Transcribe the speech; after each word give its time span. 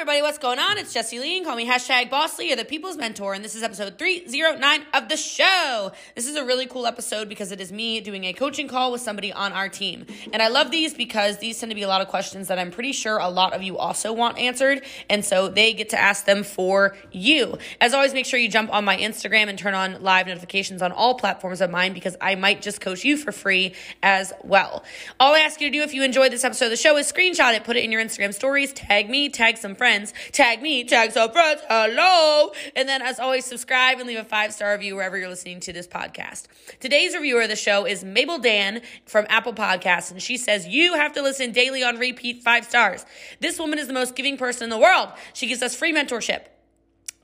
everybody, 0.00 0.22
what's 0.22 0.38
going 0.38 0.60
on? 0.60 0.78
It's 0.78 0.94
Jesse 0.94 1.18
Lee. 1.18 1.42
Call 1.42 1.56
me 1.56 1.66
hashtag 1.66 2.08
Boss 2.08 2.38
Lee 2.38 2.52
or 2.52 2.56
the 2.56 2.64
People's 2.64 2.96
Mentor, 2.96 3.34
and 3.34 3.44
this 3.44 3.56
is 3.56 3.64
episode 3.64 3.98
309 3.98 4.86
of 4.94 5.08
the 5.08 5.16
show. 5.16 5.90
This 6.14 6.28
is 6.28 6.36
a 6.36 6.44
really 6.44 6.66
cool 6.66 6.86
episode 6.86 7.28
because 7.28 7.50
it 7.50 7.60
is 7.60 7.72
me 7.72 8.00
doing 8.00 8.22
a 8.22 8.32
coaching 8.32 8.68
call 8.68 8.92
with 8.92 9.00
somebody 9.00 9.32
on 9.32 9.52
our 9.52 9.68
team. 9.68 10.06
And 10.32 10.40
I 10.40 10.46
love 10.48 10.70
these 10.70 10.94
because 10.94 11.38
these 11.38 11.58
tend 11.58 11.70
to 11.72 11.74
be 11.74 11.82
a 11.82 11.88
lot 11.88 12.00
of 12.00 12.06
questions 12.06 12.46
that 12.46 12.60
I'm 12.60 12.70
pretty 12.70 12.92
sure 12.92 13.18
a 13.18 13.28
lot 13.28 13.54
of 13.54 13.64
you 13.64 13.76
also 13.76 14.12
want 14.12 14.38
answered, 14.38 14.84
and 15.10 15.24
so 15.24 15.48
they 15.48 15.72
get 15.72 15.88
to 15.88 15.98
ask 15.98 16.26
them 16.26 16.44
for 16.44 16.96
you. 17.10 17.58
As 17.80 17.92
always, 17.92 18.14
make 18.14 18.24
sure 18.24 18.38
you 18.38 18.48
jump 18.48 18.72
on 18.72 18.84
my 18.84 18.96
Instagram 18.96 19.48
and 19.48 19.58
turn 19.58 19.74
on 19.74 20.00
live 20.00 20.28
notifications 20.28 20.80
on 20.80 20.92
all 20.92 21.16
platforms 21.16 21.60
of 21.60 21.72
mine 21.72 21.92
because 21.92 22.16
I 22.20 22.36
might 22.36 22.62
just 22.62 22.80
coach 22.80 23.04
you 23.04 23.16
for 23.16 23.32
free 23.32 23.74
as 24.00 24.32
well. 24.44 24.84
All 25.18 25.34
I 25.34 25.40
ask 25.40 25.60
you 25.60 25.66
to 25.66 25.76
do 25.76 25.82
if 25.82 25.92
you 25.92 26.04
enjoyed 26.04 26.30
this 26.30 26.44
episode 26.44 26.66
of 26.66 26.70
the 26.70 26.76
show 26.76 26.96
is 26.98 27.12
screenshot 27.12 27.54
it, 27.54 27.64
put 27.64 27.76
it 27.76 27.82
in 27.82 27.90
your 27.90 28.00
Instagram 28.00 28.32
stories, 28.32 28.72
tag 28.72 29.10
me, 29.10 29.28
tag 29.28 29.56
some 29.56 29.74
friends, 29.74 29.87
tag 30.32 30.60
me, 30.60 30.84
tag 30.84 31.12
some 31.12 31.30
friends, 31.32 31.62
hello. 31.68 32.52
And 32.76 32.88
then, 32.88 33.00
as 33.00 33.18
always, 33.18 33.44
subscribe 33.44 33.98
and 33.98 34.06
leave 34.06 34.18
a 34.18 34.24
five 34.24 34.52
star 34.52 34.72
review 34.72 34.96
wherever 34.96 35.16
you're 35.16 35.28
listening 35.28 35.60
to 35.60 35.72
this 35.72 35.86
podcast. 35.86 36.44
Today's 36.80 37.14
reviewer 37.14 37.42
of 37.42 37.48
the 37.48 37.56
show 37.56 37.86
is 37.86 38.04
Mabel 38.04 38.38
Dan 38.38 38.82
from 39.06 39.26
Apple 39.28 39.54
Podcasts, 39.54 40.10
and 40.10 40.22
she 40.22 40.36
says, 40.36 40.66
You 40.66 40.94
have 40.94 41.14
to 41.14 41.22
listen 41.22 41.52
daily 41.52 41.82
on 41.82 41.98
repeat, 41.98 42.42
five 42.42 42.64
stars. 42.64 43.06
This 43.40 43.58
woman 43.58 43.78
is 43.78 43.86
the 43.86 43.94
most 43.94 44.14
giving 44.14 44.36
person 44.36 44.64
in 44.64 44.70
the 44.70 44.78
world. 44.78 45.08
She 45.32 45.46
gives 45.46 45.62
us 45.62 45.74
free 45.74 45.94
mentorship. 45.94 46.42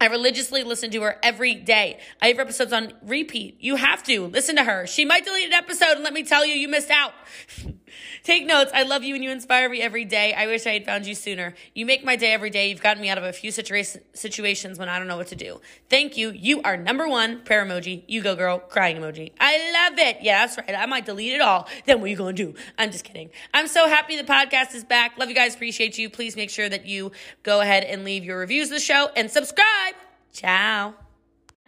I 0.01 0.07
religiously 0.07 0.65
listen 0.65 0.91
to 0.91 1.03
her 1.03 1.19
every 1.23 1.55
day. 1.55 1.99
I 2.21 2.29
have 2.29 2.39
episodes 2.39 2.73
on 2.73 2.93
repeat. 3.03 3.57
You 3.61 3.77
have 3.77 4.03
to 4.05 4.27
listen 4.27 4.57
to 4.57 4.65
her. 4.65 4.87
She 4.87 5.05
might 5.05 5.25
delete 5.25 5.47
an 5.47 5.53
episode, 5.53 5.93
and 5.93 6.03
let 6.03 6.13
me 6.13 6.25
tell 6.25 6.45
you, 6.45 6.55
you 6.55 6.69
missed 6.69 6.91
out. 6.91 7.13
Take 8.23 8.47
notes. 8.47 8.71
I 8.75 8.83
love 8.83 9.05
you 9.05 9.15
and 9.15 9.23
you 9.23 9.31
inspire 9.31 9.69
me 9.69 9.83
every 9.83 10.05
day. 10.05 10.33
I 10.33 10.47
wish 10.47 10.67
I 10.67 10.71
had 10.71 10.85
found 10.85 11.07
you 11.07 11.15
sooner. 11.15 11.55
You 11.75 11.87
make 11.87 12.05
my 12.05 12.17
day 12.17 12.33
every 12.33 12.51
day. 12.51 12.71
You've 12.71 12.83
gotten 12.83 13.03
me 13.03 13.09
out 13.09 13.19
of 13.19 13.25
a 13.25 13.33
few 13.33 13.51
situa- 13.51 14.01
situations 14.13 14.79
when 14.79 14.89
I 14.89 14.99
don't 14.99 15.09
know 15.09 15.17
what 15.17 15.29
to 15.29 15.37
do. 15.37 15.61
Thank 15.89 16.17
you. 16.17 16.31
You 16.31 16.63
are 16.63 16.77
number 16.77 17.09
one. 17.09 17.43
Prayer 17.43 17.65
emoji. 17.65 18.05
You 18.09 18.23
go, 18.23 18.35
girl. 18.37 18.59
Crying 18.59 18.97
emoji. 18.97 19.33
I 19.41 19.89
love 19.89 19.99
it. 19.99 20.19
Yeah, 20.23 20.47
that's 20.47 20.59
right. 20.59 20.75
I 20.75 20.87
might 20.87 21.07
delete 21.07 21.33
it 21.33 21.41
all. 21.41 21.69
Then 21.87 22.01
what 22.01 22.07
are 22.07 22.11
you 22.11 22.17
going 22.17 22.37
to 22.37 22.45
do? 22.53 22.55
I'm 22.79 22.91
just 22.91 23.05
kidding. 23.05 23.31
I'm 23.53 23.67
so 23.67 23.89
happy 23.89 24.17
the 24.17 24.25
podcast 24.25 24.75
is 24.75 24.85
back. 24.85 25.19
Love 25.19 25.29
you 25.29 25.35
guys. 25.35 25.55
Appreciate 25.55 25.99
you. 25.99 26.11
Please 26.11 26.37
make 26.37 26.51
sure 26.51 26.69
that 26.69 26.87
you 26.87 27.13
go 27.43 27.61
ahead 27.61 27.85
and 27.85 28.05
leave 28.05 28.25
your 28.25 28.39
reviews 28.39 28.69
of 28.69 28.75
the 28.75 28.81
show 28.81 29.11
and 29.17 29.31
subscribe. 29.31 29.95
Ciao. 30.33 30.95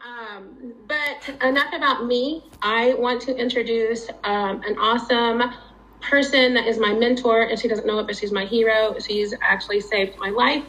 Um, 0.06 0.74
but 0.86 1.44
enough 1.44 1.72
about 1.72 2.06
me. 2.06 2.44
I 2.62 2.94
want 2.94 3.22
to 3.22 3.36
introduce 3.36 4.08
um, 4.24 4.62
an 4.62 4.76
awesome 4.78 5.42
person 6.08 6.54
that 6.54 6.66
is 6.66 6.78
my 6.78 6.92
mentor, 6.92 7.42
and 7.42 7.58
she 7.58 7.68
doesn't 7.68 7.86
know 7.86 7.98
it, 7.98 8.06
but 8.06 8.16
she's 8.16 8.32
my 8.32 8.44
hero. 8.44 8.96
She's 8.98 9.34
actually 9.40 9.80
saved 9.80 10.18
my 10.18 10.30
life. 10.30 10.64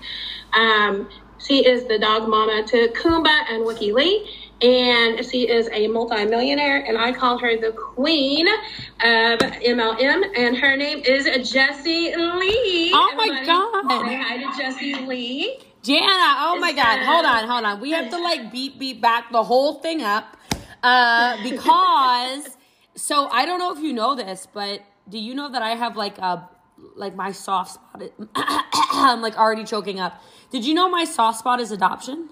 Um, 0.53 1.09
she 1.38 1.66
is 1.66 1.88
the 1.88 1.99
dog 1.99 2.27
mama 2.27 2.63
to 2.67 2.89
Kumba 2.89 3.43
and 3.49 3.65
Wiki 3.65 3.93
Lee, 3.93 4.27
and 4.61 5.23
she 5.23 5.47
is 5.47 5.69
a 5.71 5.88
multimillionaire, 5.88 6.83
and 6.88 6.97
I 6.97 7.11
call 7.11 7.38
her 7.38 7.55
the 7.58 7.71
queen 7.71 8.47
of 8.47 9.39
MLM, 9.39 10.23
and 10.35 10.58
her 10.58 10.75
name 10.75 10.99
is 11.05 11.25
Jesse 11.49 12.15
Lee. 12.15 12.91
Oh 12.93 13.13
my 13.15 13.27
Everybody 13.30 13.45
God. 13.45 14.08
Say 14.08 14.15
hi 14.15 14.38
to 14.38 14.58
Jesse 14.58 14.95
Lee. 15.05 15.59
Jana, 15.83 16.08
oh 16.39 16.58
my 16.59 16.73
God. 16.73 16.99
Hold 17.03 17.25
on, 17.25 17.47
hold 17.47 17.63
on. 17.63 17.80
We 17.80 17.91
have 17.91 18.09
to 18.09 18.17
like 18.17 18.52
beat, 18.52 18.77
beat 18.80 18.99
back 18.99 19.31
the 19.31 19.43
whole 19.43 19.75
thing 19.75 20.02
up 20.02 20.35
uh, 20.83 21.38
because, 21.43 22.49
so 22.95 23.27
I 23.30 23.45
don't 23.45 23.59
know 23.59 23.73
if 23.73 23.80
you 23.80 23.93
know 23.93 24.15
this, 24.15 24.47
but 24.52 24.81
do 25.09 25.17
you 25.17 25.33
know 25.36 25.50
that 25.52 25.61
I 25.61 25.72
have 25.72 25.95
like 25.95 26.17
a, 26.17 26.47
like 26.95 27.16
my 27.16 27.31
soft 27.31 27.73
spot? 27.75 28.03
I'm 28.36 29.22
like 29.22 29.38
already 29.38 29.64
choking 29.64 29.99
up. 29.99 30.22
Did 30.52 30.66
you 30.66 30.73
know 30.73 30.89
my 30.89 31.05
soft 31.05 31.39
spot 31.39 31.59
is 31.59 31.72
adoption? 31.72 32.30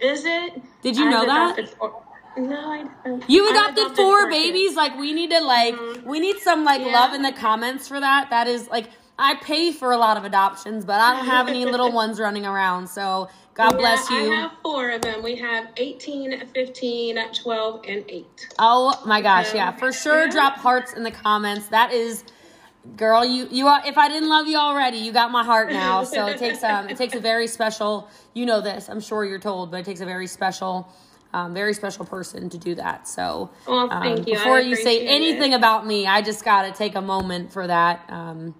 Is 0.00 0.24
it? 0.24 0.62
Did 0.82 0.96
you 0.96 1.06
I've 1.06 1.10
know 1.10 1.26
that? 1.26 1.68
Four. 1.70 2.02
No, 2.36 2.70
I 2.70 2.84
don't. 3.04 3.30
You 3.30 3.46
I've 3.48 3.52
adopted 3.72 3.96
four 3.96 4.28
kids. 4.28 4.36
babies. 4.36 4.76
Like 4.76 4.96
we 4.98 5.12
need 5.12 5.30
to 5.30 5.40
like 5.40 5.74
mm-hmm. 5.74 6.08
we 6.08 6.20
need 6.20 6.36
some 6.38 6.64
like 6.64 6.82
Yeah. 6.82 6.92
love 6.92 7.14
in 7.14 7.22
the 7.22 7.32
comments 7.32 7.88
for 7.88 7.98
that. 7.98 8.28
That 8.30 8.46
is 8.46 8.68
like 8.68 8.90
I 9.18 9.34
pay 9.36 9.72
for 9.72 9.92
a 9.92 9.96
lot 9.96 10.16
of 10.16 10.24
adoptions, 10.24 10.84
but 10.84 11.00
I 11.00 11.16
don't 11.16 11.26
have 11.26 11.48
any 11.48 11.64
little 11.64 11.90
ones 12.02 12.20
running 12.20 12.44
around. 12.44 12.88
So 12.88 13.28
God 13.54 13.76
bless 13.78 14.10
you. 14.10 14.16
I 14.32 14.34
have 14.36 14.52
four 14.62 14.90
of 14.90 15.00
them. 15.02 15.22
We 15.22 15.36
have 15.36 15.68
18, 15.76 16.46
15, 16.54 17.18
12, 17.32 17.80
and 17.88 18.04
8. 18.08 18.48
Oh 18.58 19.02
my 19.06 19.22
gosh, 19.22 19.54
yeah, 19.54 19.72
for 19.72 19.92
sure. 19.92 20.26
yeah. 20.26 20.30
Drop 20.30 20.54
hearts 20.56 20.92
in 20.92 21.02
the 21.02 21.10
comments. 21.10 21.68
That 21.68 21.92
is, 21.92 22.24
girl, 22.96 23.24
you 23.24 23.48
you 23.50 23.66
are. 23.68 23.80
If 23.86 23.96
I 23.96 24.08
didn't 24.08 24.28
love 24.28 24.46
you 24.46 24.58
already, 24.58 24.98
you 24.98 25.12
got 25.12 25.30
my 25.30 25.44
heart 25.44 25.70
now. 25.72 26.04
So 26.04 26.26
it 26.26 26.38
takes 26.38 26.62
um 26.62 26.90
it 26.90 26.98
takes 26.98 27.14
a 27.14 27.20
very 27.20 27.46
special. 27.46 28.10
You 28.34 28.44
know 28.44 28.60
this, 28.60 28.90
I'm 28.90 29.00
sure 29.00 29.24
you're 29.24 29.38
told, 29.38 29.70
but 29.70 29.80
it 29.80 29.86
takes 29.86 30.00
a 30.00 30.06
very 30.06 30.26
special. 30.26 30.88
Um, 31.32 31.52
very 31.52 31.74
special 31.74 32.06
person 32.06 32.48
to 32.50 32.56
do 32.56 32.76
that. 32.76 33.06
So, 33.06 33.50
Well, 33.66 33.92
um, 33.92 34.02
thank 34.02 34.26
you. 34.26 34.34
I 34.34 34.38
before 34.38 34.60
you 34.60 34.74
say 34.74 35.06
anything 35.06 35.52
it. 35.52 35.56
about 35.56 35.86
me, 35.86 36.06
I 36.06 36.22
just 36.22 36.42
got 36.44 36.62
to 36.62 36.72
take 36.72 36.94
a 36.94 37.02
moment 37.02 37.52
for 37.52 37.66
that. 37.66 38.08
Um, 38.08 38.54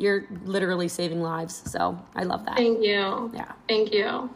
you're 0.00 0.24
literally 0.44 0.88
saving 0.88 1.20
lives. 1.20 1.62
So, 1.70 1.98
I 2.14 2.24
love 2.24 2.44
that. 2.46 2.56
Thank 2.56 2.82
you. 2.82 3.30
Yeah. 3.34 3.52
Thank 3.68 3.92
you. 3.92 4.30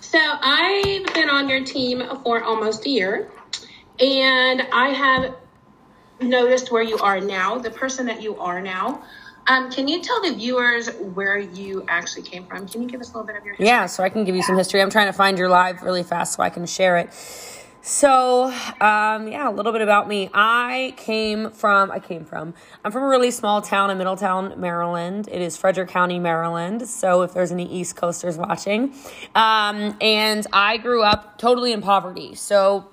So 0.00 0.18
I've 0.18 1.12
been 1.12 1.28
on 1.28 1.50
your 1.50 1.62
team 1.64 2.02
for 2.24 2.42
almost 2.42 2.86
a 2.86 2.88
year, 2.88 3.28
and 4.00 4.62
I 4.72 4.88
have 4.88 5.34
noticed 6.20 6.72
where 6.72 6.82
you 6.82 6.96
are 6.98 7.20
now, 7.20 7.58
the 7.58 7.70
person 7.70 8.06
that 8.06 8.22
you 8.22 8.38
are 8.38 8.60
now. 8.62 9.04
Um, 9.48 9.70
can 9.70 9.88
you 9.88 10.02
tell 10.02 10.22
the 10.22 10.34
viewers 10.34 10.90
where 11.14 11.38
you 11.38 11.84
actually 11.88 12.22
came 12.22 12.46
from? 12.46 12.66
Can 12.66 12.82
you 12.82 12.88
give 12.88 13.00
us 13.00 13.08
a 13.08 13.12
little 13.12 13.26
bit 13.26 13.36
of 13.36 13.44
your 13.44 13.54
history? 13.54 13.66
Yeah, 13.66 13.86
so 13.86 14.02
I 14.02 14.08
can 14.08 14.24
give 14.24 14.34
you 14.34 14.42
some 14.42 14.56
history. 14.56 14.80
I'm 14.80 14.90
trying 14.90 15.06
to 15.06 15.12
find 15.12 15.38
your 15.38 15.48
live 15.48 15.82
really 15.82 16.02
fast 16.02 16.34
so 16.34 16.42
I 16.42 16.50
can 16.50 16.64
share 16.66 16.96
it. 16.98 17.10
So, 17.88 18.52
um, 18.82 19.28
yeah, 19.28 19.48
a 19.48 19.50
little 19.50 19.72
bit 19.72 19.80
about 19.80 20.06
me. 20.06 20.28
I 20.34 20.92
came 20.98 21.50
from, 21.50 21.90
I 21.90 22.00
came 22.00 22.26
from, 22.26 22.52
I'm 22.84 22.92
from 22.92 23.04
a 23.04 23.08
really 23.08 23.30
small 23.30 23.62
town 23.62 23.88
in 23.88 23.96
Middletown, 23.96 24.60
Maryland. 24.60 25.26
It 25.32 25.40
is 25.40 25.56
Frederick 25.56 25.88
County, 25.88 26.18
Maryland. 26.18 26.86
So, 26.86 27.22
if 27.22 27.32
there's 27.32 27.50
any 27.50 27.64
East 27.64 27.96
Coasters 27.96 28.36
watching, 28.36 28.92
um, 29.34 29.96
and 30.02 30.46
I 30.52 30.76
grew 30.76 31.02
up 31.02 31.38
totally 31.38 31.72
in 31.72 31.80
poverty. 31.80 32.34
So, 32.34 32.90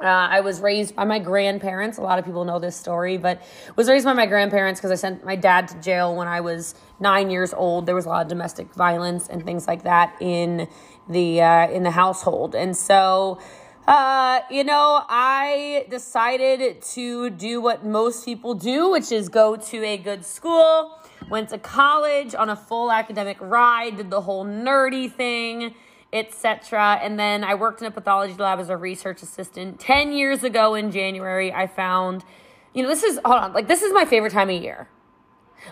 uh, 0.00 0.06
I 0.06 0.40
was 0.40 0.60
raised 0.60 0.96
by 0.96 1.04
my 1.04 1.20
grandparents. 1.20 1.98
A 1.98 2.02
lot 2.02 2.18
of 2.18 2.24
people 2.24 2.44
know 2.44 2.58
this 2.58 2.76
story, 2.76 3.16
but 3.16 3.40
was 3.76 3.88
raised 3.88 4.04
by 4.04 4.14
my 4.14 4.26
grandparents 4.26 4.80
because 4.80 4.90
I 4.90 4.96
sent 4.96 5.24
my 5.24 5.36
dad 5.36 5.68
to 5.68 5.80
jail 5.80 6.16
when 6.16 6.26
I 6.26 6.40
was 6.40 6.74
nine 6.98 7.30
years 7.30 7.54
old. 7.54 7.86
There 7.86 7.94
was 7.94 8.04
a 8.04 8.08
lot 8.08 8.22
of 8.22 8.28
domestic 8.28 8.74
violence 8.74 9.28
and 9.28 9.44
things 9.44 9.68
like 9.68 9.84
that 9.84 10.16
in 10.20 10.66
the 11.08 11.40
uh, 11.40 11.68
in 11.68 11.84
the 11.84 11.92
household, 11.92 12.56
and 12.56 12.76
so. 12.76 13.38
Uh, 13.86 14.40
you 14.50 14.64
know, 14.64 15.04
I 15.10 15.84
decided 15.90 16.80
to 16.94 17.28
do 17.28 17.60
what 17.60 17.84
most 17.84 18.24
people 18.24 18.54
do, 18.54 18.90
which 18.90 19.12
is 19.12 19.28
go 19.28 19.56
to 19.56 19.84
a 19.84 19.98
good 19.98 20.24
school, 20.24 20.98
went 21.28 21.50
to 21.50 21.58
college 21.58 22.34
on 22.34 22.48
a 22.48 22.56
full 22.56 22.90
academic 22.90 23.36
ride, 23.40 23.98
did 23.98 24.08
the 24.08 24.22
whole 24.22 24.46
nerdy 24.46 25.12
thing, 25.12 25.74
etc. 26.14 26.98
And 27.02 27.18
then 27.18 27.44
I 27.44 27.56
worked 27.56 27.82
in 27.82 27.86
a 27.86 27.90
pathology 27.90 28.32
lab 28.34 28.58
as 28.58 28.70
a 28.70 28.76
research 28.76 29.22
assistant. 29.22 29.80
10 29.80 30.12
years 30.12 30.44
ago 30.44 30.74
in 30.74 30.90
January, 30.90 31.52
I 31.52 31.66
found, 31.66 32.24
you 32.72 32.82
know, 32.82 32.88
this 32.88 33.02
is, 33.02 33.20
hold 33.22 33.36
on, 33.36 33.52
like, 33.52 33.68
this 33.68 33.82
is 33.82 33.92
my 33.92 34.06
favorite 34.06 34.32
time 34.32 34.48
of 34.48 34.62
year. 34.62 34.88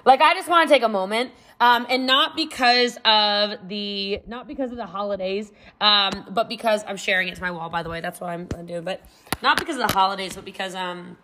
Like, 0.05 0.21
I 0.21 0.35
just 0.35 0.49
want 0.49 0.69
to 0.69 0.75
take 0.75 0.83
a 0.83 0.89
moment. 0.89 1.31
Um, 1.61 1.87
and 1.89 2.07
not 2.07 2.35
because 2.35 2.99
of 3.05 3.69
the 3.69 4.21
not 4.27 4.49
because 4.49 4.73
of 4.73 4.77
the 4.77 4.87
holidays, 4.87 5.53
um, 5.81 6.11
but 6.31 6.49
because 6.49 6.83
I'm 6.89 6.97
sharing 6.97 7.29
it 7.29 7.37
to 7.37 7.41
my 7.41 7.53
wall. 7.53 7.71
By 7.71 7.85
the 7.85 7.89
way, 7.89 8.01
that's 8.01 8.21
what 8.21 8.31
I'm, 8.31 8.49
I'm 8.57 8.67
doing. 8.67 8.83
But 8.83 9.01
not 9.43 9.59
because 9.59 9.77
of 9.77 9.87
the 9.87 9.93
holidays, 9.93 10.35
but 10.35 10.45
because 10.45 10.75
um, 10.75 11.19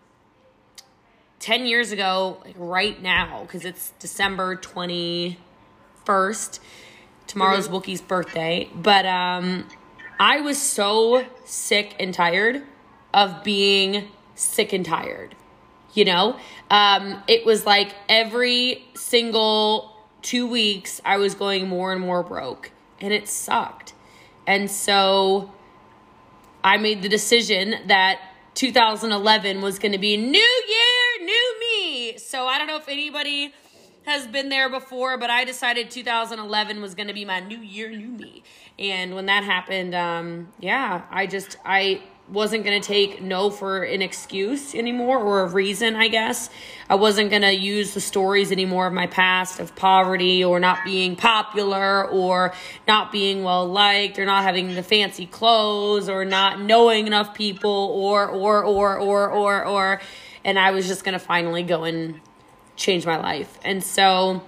10 1.39 1.65
years 1.65 1.91
ago, 1.91 2.41
like 2.45 2.55
right 2.57 3.01
now, 3.01 3.41
because 3.41 3.65
it's 3.65 3.91
December 3.99 4.55
21st, 4.55 6.59
tomorrow's 7.27 7.67
Wookie's 7.67 8.01
birthday. 8.01 8.69
But 8.75 9.05
um, 9.05 9.67
I 10.19 10.41
was 10.41 10.61
so 10.61 11.25
sick 11.45 11.95
and 11.99 12.13
tired 12.13 12.63
of 13.13 13.43
being 13.43 14.09
sick 14.35 14.73
and 14.73 14.85
tired. 14.85 15.35
You 15.93 16.05
know, 16.05 16.37
um, 16.69 17.23
it 17.27 17.45
was 17.45 17.65
like 17.65 17.95
every 18.07 18.83
single 18.95 19.95
two 20.21 20.47
weeks, 20.47 21.01
I 21.03 21.17
was 21.17 21.33
going 21.33 21.67
more 21.67 21.91
and 21.91 22.01
more 22.01 22.23
broke, 22.23 22.71
and 23.01 23.13
it 23.13 23.27
sucked. 23.27 23.93
And 24.45 24.69
so 24.69 25.51
I 26.63 26.77
made 26.77 27.01
the 27.01 27.09
decision 27.09 27.75
that 27.87 28.19
2011 28.55 29.61
was 29.61 29.79
going 29.79 29.91
to 29.93 29.97
be 29.97 30.17
new 30.17 30.63
year, 30.67 31.25
new 31.25 31.59
me. 31.59 32.17
So 32.17 32.45
I 32.47 32.57
don't 32.57 32.67
know 32.67 32.77
if 32.77 32.89
anybody 32.89 33.53
has 34.05 34.27
been 34.27 34.49
there 34.49 34.69
before, 34.69 35.17
but 35.17 35.29
I 35.29 35.45
decided 35.45 35.91
2011 35.91 36.81
was 36.81 36.95
going 36.95 37.07
to 37.07 37.13
be 37.13 37.25
my 37.25 37.39
new 37.39 37.59
year, 37.59 37.89
new 37.89 38.09
me. 38.09 38.43
And 38.77 39.15
when 39.15 39.27
that 39.27 39.43
happened, 39.43 39.93
um, 39.93 40.51
yeah, 40.59 41.03
I 41.09 41.27
just 41.27 41.57
I 41.63 42.01
wasn't 42.31 42.63
going 42.63 42.79
to 42.79 42.87
take 42.87 43.21
no 43.21 43.49
for 43.49 43.83
an 43.83 44.01
excuse 44.01 44.75
anymore 44.75 45.17
or 45.17 45.41
a 45.41 45.47
reason, 45.47 45.95
I 45.95 46.07
guess. 46.07 46.49
I 46.87 46.95
wasn't 46.95 47.29
going 47.29 47.41
to 47.41 47.53
use 47.53 47.93
the 47.93 48.01
stories 48.01 48.51
anymore 48.51 48.87
of 48.87 48.93
my 48.93 49.07
past 49.07 49.59
of 49.59 49.75
poverty 49.75 50.43
or 50.43 50.59
not 50.59 50.83
being 50.85 51.15
popular 51.15 52.07
or 52.07 52.53
not 52.87 53.11
being 53.11 53.43
well 53.43 53.67
liked 53.67 54.19
or 54.19 54.25
not 54.25 54.43
having 54.43 54.75
the 54.75 54.83
fancy 54.83 55.25
clothes 55.25 56.07
or 56.09 56.25
not 56.25 56.61
knowing 56.61 57.07
enough 57.07 57.33
people 57.33 57.69
or, 57.69 58.27
or, 58.27 58.63
or, 58.63 58.99
or, 58.99 59.29
or, 59.29 59.65
or. 59.65 60.01
And 60.43 60.59
I 60.59 60.71
was 60.71 60.87
just 60.87 61.03
going 61.03 61.13
to 61.13 61.19
finally 61.19 61.63
go 61.63 61.83
and 61.83 62.21
change 62.75 63.05
my 63.05 63.17
life. 63.17 63.59
And 63.63 63.83
so, 63.83 64.41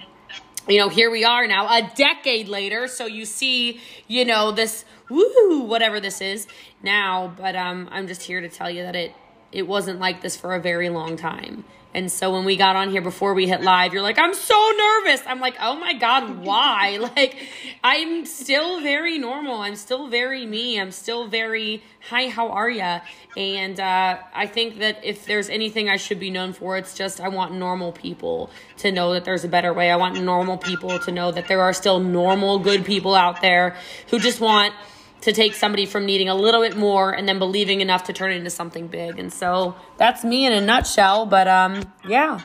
you 0.67 0.77
know, 0.77 0.89
here 0.89 1.09
we 1.09 1.23
are 1.23 1.47
now, 1.47 1.67
a 1.67 1.91
decade 1.95 2.47
later. 2.47 2.87
So 2.87 3.05
you 3.05 3.25
see, 3.25 3.79
you 4.07 4.25
know, 4.25 4.51
this 4.51 4.85
woo, 5.09 5.61
whatever 5.61 5.99
this 5.99 6.21
is 6.21 6.47
now. 6.83 7.33
But 7.37 7.55
um, 7.55 7.89
I'm 7.91 8.07
just 8.07 8.23
here 8.23 8.41
to 8.41 8.49
tell 8.49 8.69
you 8.69 8.83
that 8.83 8.95
it 8.95 9.13
it 9.51 9.67
wasn't 9.67 9.99
like 9.99 10.21
this 10.21 10.35
for 10.35 10.53
a 10.53 10.59
very 10.59 10.89
long 10.89 11.17
time. 11.17 11.65
And 11.93 12.09
so 12.09 12.31
when 12.31 12.45
we 12.45 12.55
got 12.55 12.77
on 12.77 12.89
here 12.89 13.01
before 13.01 13.33
we 13.33 13.47
hit 13.47 13.61
live, 13.61 13.93
you're 13.93 14.01
like, 14.01 14.17
I'm 14.17 14.33
so 14.33 14.71
nervous. 14.77 15.21
I'm 15.27 15.41
like, 15.41 15.57
oh 15.59 15.75
my 15.75 15.93
God, 15.93 16.37
why? 16.37 16.97
like, 17.15 17.35
I'm 17.83 18.25
still 18.25 18.79
very 18.79 19.17
normal. 19.17 19.57
I'm 19.57 19.75
still 19.75 20.07
very 20.07 20.45
me. 20.45 20.79
I'm 20.79 20.91
still 20.91 21.27
very, 21.27 21.83
hi, 22.09 22.29
how 22.29 22.49
are 22.49 22.69
ya? 22.69 23.01
And 23.35 23.77
uh, 23.77 24.19
I 24.33 24.47
think 24.47 24.79
that 24.79 25.03
if 25.03 25.25
there's 25.25 25.49
anything 25.49 25.89
I 25.89 25.97
should 25.97 26.19
be 26.19 26.29
known 26.29 26.53
for, 26.53 26.77
it's 26.77 26.93
just 26.93 27.19
I 27.19 27.27
want 27.27 27.53
normal 27.53 27.91
people 27.91 28.49
to 28.77 28.91
know 28.91 29.13
that 29.13 29.25
there's 29.25 29.43
a 29.43 29.49
better 29.49 29.73
way. 29.73 29.91
I 29.91 29.97
want 29.97 30.21
normal 30.21 30.57
people 30.57 30.97
to 30.99 31.11
know 31.11 31.31
that 31.31 31.49
there 31.49 31.61
are 31.61 31.73
still 31.73 31.99
normal, 31.99 32.59
good 32.59 32.85
people 32.85 33.15
out 33.15 33.41
there 33.41 33.75
who 34.09 34.19
just 34.19 34.39
want 34.39 34.73
to 35.21 35.31
take 35.31 35.53
somebody 35.53 35.85
from 35.85 36.05
needing 36.05 36.29
a 36.29 36.35
little 36.35 36.61
bit 36.61 36.75
more 36.75 37.11
and 37.11 37.27
then 37.27 37.39
believing 37.39 37.81
enough 37.81 38.03
to 38.05 38.13
turn 38.13 38.31
it 38.31 38.35
into 38.35 38.49
something 38.49 38.87
big. 38.87 39.19
And 39.19 39.31
so 39.31 39.75
that's 39.97 40.23
me 40.23 40.45
in 40.45 40.53
a 40.53 40.61
nutshell. 40.61 41.25
But 41.25 41.47
um, 41.47 41.83
yeah, 42.07 42.41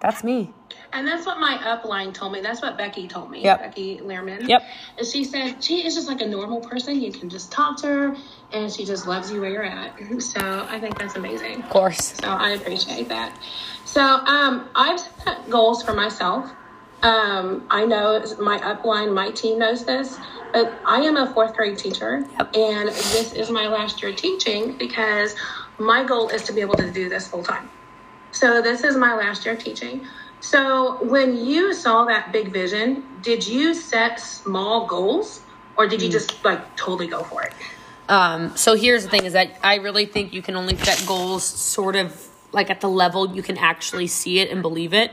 that's 0.00 0.22
me. 0.22 0.52
And 0.92 1.06
that's 1.06 1.24
what 1.24 1.38
my 1.38 1.56
upline 1.58 2.12
told 2.12 2.32
me. 2.32 2.40
That's 2.40 2.60
what 2.60 2.76
Becky 2.76 3.06
told 3.06 3.30
me. 3.30 3.44
Yep. 3.44 3.60
Becky 3.60 3.98
Lehrman. 3.98 4.48
Yep. 4.48 4.62
And 4.98 5.06
she 5.06 5.22
said 5.22 5.62
she 5.62 5.86
is 5.86 5.94
just 5.94 6.08
like 6.08 6.20
a 6.20 6.26
normal 6.26 6.60
person. 6.60 7.00
You 7.00 7.12
can 7.12 7.30
just 7.30 7.52
talk 7.52 7.80
to 7.82 7.86
her, 7.86 8.16
and 8.52 8.72
she 8.72 8.84
just 8.84 9.06
loves 9.06 9.30
you 9.30 9.40
where 9.40 9.50
you're 9.50 9.64
at. 9.64 9.94
So 10.20 10.66
I 10.68 10.78
think 10.78 10.98
that's 10.98 11.16
amazing. 11.16 11.62
Of 11.62 11.70
course. 11.70 12.14
So 12.20 12.28
I 12.28 12.50
appreciate 12.50 13.08
that. 13.08 13.36
So 13.84 14.00
um, 14.02 14.68
I've 14.74 15.00
set 15.00 15.48
goals 15.48 15.82
for 15.82 15.94
myself. 15.94 16.50
Um, 17.02 17.66
I 17.70 17.86
know 17.86 18.22
my 18.38 18.58
upline, 18.58 19.14
my 19.14 19.30
team 19.30 19.58
knows 19.58 19.84
this. 19.84 20.18
I 20.54 21.00
am 21.02 21.16
a 21.16 21.32
fourth 21.32 21.54
grade 21.56 21.78
teacher, 21.78 22.24
Yep. 22.38 22.56
and 22.56 22.88
this 22.88 23.32
is 23.32 23.50
my 23.50 23.66
last 23.68 24.02
year 24.02 24.12
teaching 24.12 24.72
because 24.78 25.34
my 25.78 26.04
goal 26.04 26.28
is 26.28 26.42
to 26.44 26.52
be 26.52 26.60
able 26.60 26.74
to 26.76 26.90
do 26.90 27.08
this 27.08 27.28
full 27.28 27.42
time. 27.42 27.70
So 28.32 28.60
this 28.62 28.84
is 28.84 28.96
my 28.96 29.14
last 29.14 29.44
year 29.44 29.56
teaching. 29.56 30.06
So 30.40 31.02
when 31.04 31.36
you 31.44 31.74
saw 31.74 32.04
that 32.06 32.32
big 32.32 32.52
vision, 32.52 33.04
did 33.22 33.46
you 33.46 33.74
set 33.74 34.20
small 34.20 34.86
goals 34.86 35.40
or 35.76 35.86
did 35.86 36.00
you 36.00 36.08
Hmm. 36.08 36.12
just 36.12 36.44
like 36.44 36.76
totally 36.76 37.06
go 37.06 37.22
for 37.24 37.42
it? 37.42 37.52
Um, 38.08 38.56
so 38.56 38.74
here's 38.74 39.04
the 39.04 39.10
thing 39.10 39.24
is 39.24 39.34
that 39.34 39.56
I 39.62 39.76
really 39.76 40.06
think 40.06 40.32
you 40.32 40.42
can 40.42 40.56
only 40.56 40.76
set 40.76 41.04
goals 41.06 41.44
sort 41.44 41.94
of 41.96 42.26
like 42.52 42.70
at 42.70 42.80
the 42.80 42.88
level 42.88 43.34
you 43.36 43.42
can 43.42 43.56
actually 43.56 44.08
see 44.08 44.40
it 44.40 44.50
and 44.50 44.62
believe 44.62 44.92
it 44.92 45.12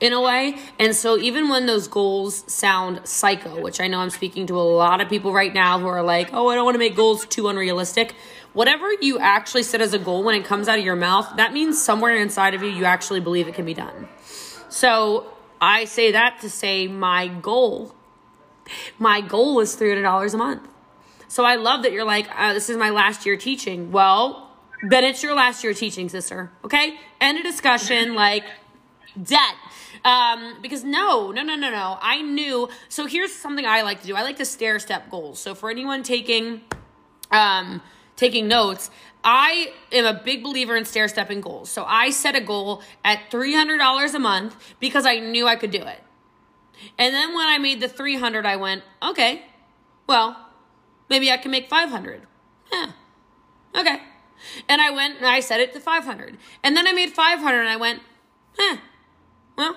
in 0.00 0.12
a 0.12 0.20
way. 0.20 0.58
And 0.78 0.94
so 0.94 1.16
even 1.18 1.48
when 1.48 1.66
those 1.66 1.88
goals 1.88 2.50
sound 2.52 3.00
psycho, 3.04 3.60
which 3.60 3.80
I 3.80 3.88
know 3.88 4.00
I'm 4.00 4.10
speaking 4.10 4.46
to 4.48 4.58
a 4.58 4.62
lot 4.62 5.00
of 5.00 5.08
people 5.08 5.32
right 5.32 5.52
now 5.52 5.78
who 5.78 5.86
are 5.86 6.02
like, 6.02 6.30
oh, 6.32 6.48
I 6.48 6.54
don't 6.54 6.64
want 6.64 6.74
to 6.74 6.78
make 6.78 6.96
goals 6.96 7.26
too 7.26 7.48
unrealistic. 7.48 8.14
Whatever 8.52 8.92
you 9.00 9.18
actually 9.18 9.62
set 9.62 9.80
as 9.80 9.94
a 9.94 9.98
goal 9.98 10.22
when 10.22 10.34
it 10.34 10.44
comes 10.44 10.68
out 10.68 10.78
of 10.78 10.84
your 10.84 10.96
mouth, 10.96 11.32
that 11.36 11.52
means 11.52 11.80
somewhere 11.80 12.16
inside 12.16 12.54
of 12.54 12.62
you, 12.62 12.68
you 12.68 12.84
actually 12.84 13.20
believe 13.20 13.48
it 13.48 13.54
can 13.54 13.64
be 13.64 13.74
done. 13.74 14.08
So 14.68 15.32
I 15.60 15.84
say 15.84 16.12
that 16.12 16.40
to 16.40 16.50
say 16.50 16.86
my 16.86 17.28
goal, 17.28 17.94
my 18.98 19.20
goal 19.20 19.60
is 19.60 19.76
$300 19.76 20.34
a 20.34 20.36
month. 20.36 20.68
So 21.28 21.44
I 21.44 21.56
love 21.56 21.82
that 21.82 21.92
you're 21.92 22.04
like, 22.04 22.28
uh, 22.36 22.52
this 22.52 22.70
is 22.70 22.76
my 22.76 22.90
last 22.90 23.26
year 23.26 23.36
teaching. 23.36 23.90
Well, 23.90 24.50
then 24.88 25.04
it's 25.04 25.22
your 25.22 25.34
last 25.34 25.64
year 25.64 25.74
teaching, 25.74 26.08
sister. 26.08 26.52
Okay? 26.64 26.98
End 27.20 27.38
of 27.38 27.44
discussion. 27.44 28.14
Like, 28.14 28.44
dead. 29.22 29.54
Um, 30.04 30.56
because 30.60 30.84
no, 30.84 31.30
no, 31.30 31.42
no, 31.42 31.56
no, 31.56 31.70
no. 31.70 31.98
I 32.00 32.22
knew. 32.22 32.68
So 32.88 33.06
here's 33.06 33.32
something 33.32 33.64
I 33.64 33.82
like 33.82 34.00
to 34.02 34.06
do. 34.06 34.16
I 34.16 34.22
like 34.22 34.36
to 34.36 34.44
stair 34.44 34.78
step 34.78 35.10
goals. 35.10 35.38
So 35.38 35.54
for 35.54 35.70
anyone 35.70 36.02
taking, 36.02 36.62
um, 37.30 37.80
taking 38.16 38.48
notes, 38.48 38.90
I 39.22 39.72
am 39.90 40.04
a 40.04 40.20
big 40.22 40.42
believer 40.42 40.76
in 40.76 40.84
stair 40.84 41.08
stepping 41.08 41.40
goals. 41.40 41.70
So 41.70 41.84
I 41.84 42.10
set 42.10 42.36
a 42.36 42.40
goal 42.40 42.82
at 43.04 43.30
$300 43.30 44.14
a 44.14 44.18
month 44.18 44.74
because 44.80 45.06
I 45.06 45.18
knew 45.18 45.46
I 45.46 45.56
could 45.56 45.70
do 45.70 45.82
it. 45.82 46.00
And 46.98 47.14
then 47.14 47.34
when 47.34 47.46
I 47.46 47.56
made 47.56 47.80
the 47.80 47.88
300, 47.88 48.44
I 48.44 48.56
went, 48.56 48.82
okay, 49.02 49.46
well, 50.06 50.36
maybe 51.08 51.30
I 51.30 51.38
can 51.38 51.50
make 51.50 51.68
500. 51.68 52.22
Yeah. 52.70 52.90
Okay. 53.74 53.98
And 54.68 54.80
I 54.80 54.90
went 54.90 55.16
and 55.18 55.26
I 55.26 55.40
set 55.40 55.60
it 55.60 55.72
to 55.72 55.80
500. 55.80 56.36
And 56.62 56.76
then 56.76 56.86
I 56.86 56.92
made 56.92 57.12
500 57.12 57.60
and 57.60 57.68
I 57.68 57.76
went, 57.76 58.02
eh, 58.58 58.76
well, 59.56 59.76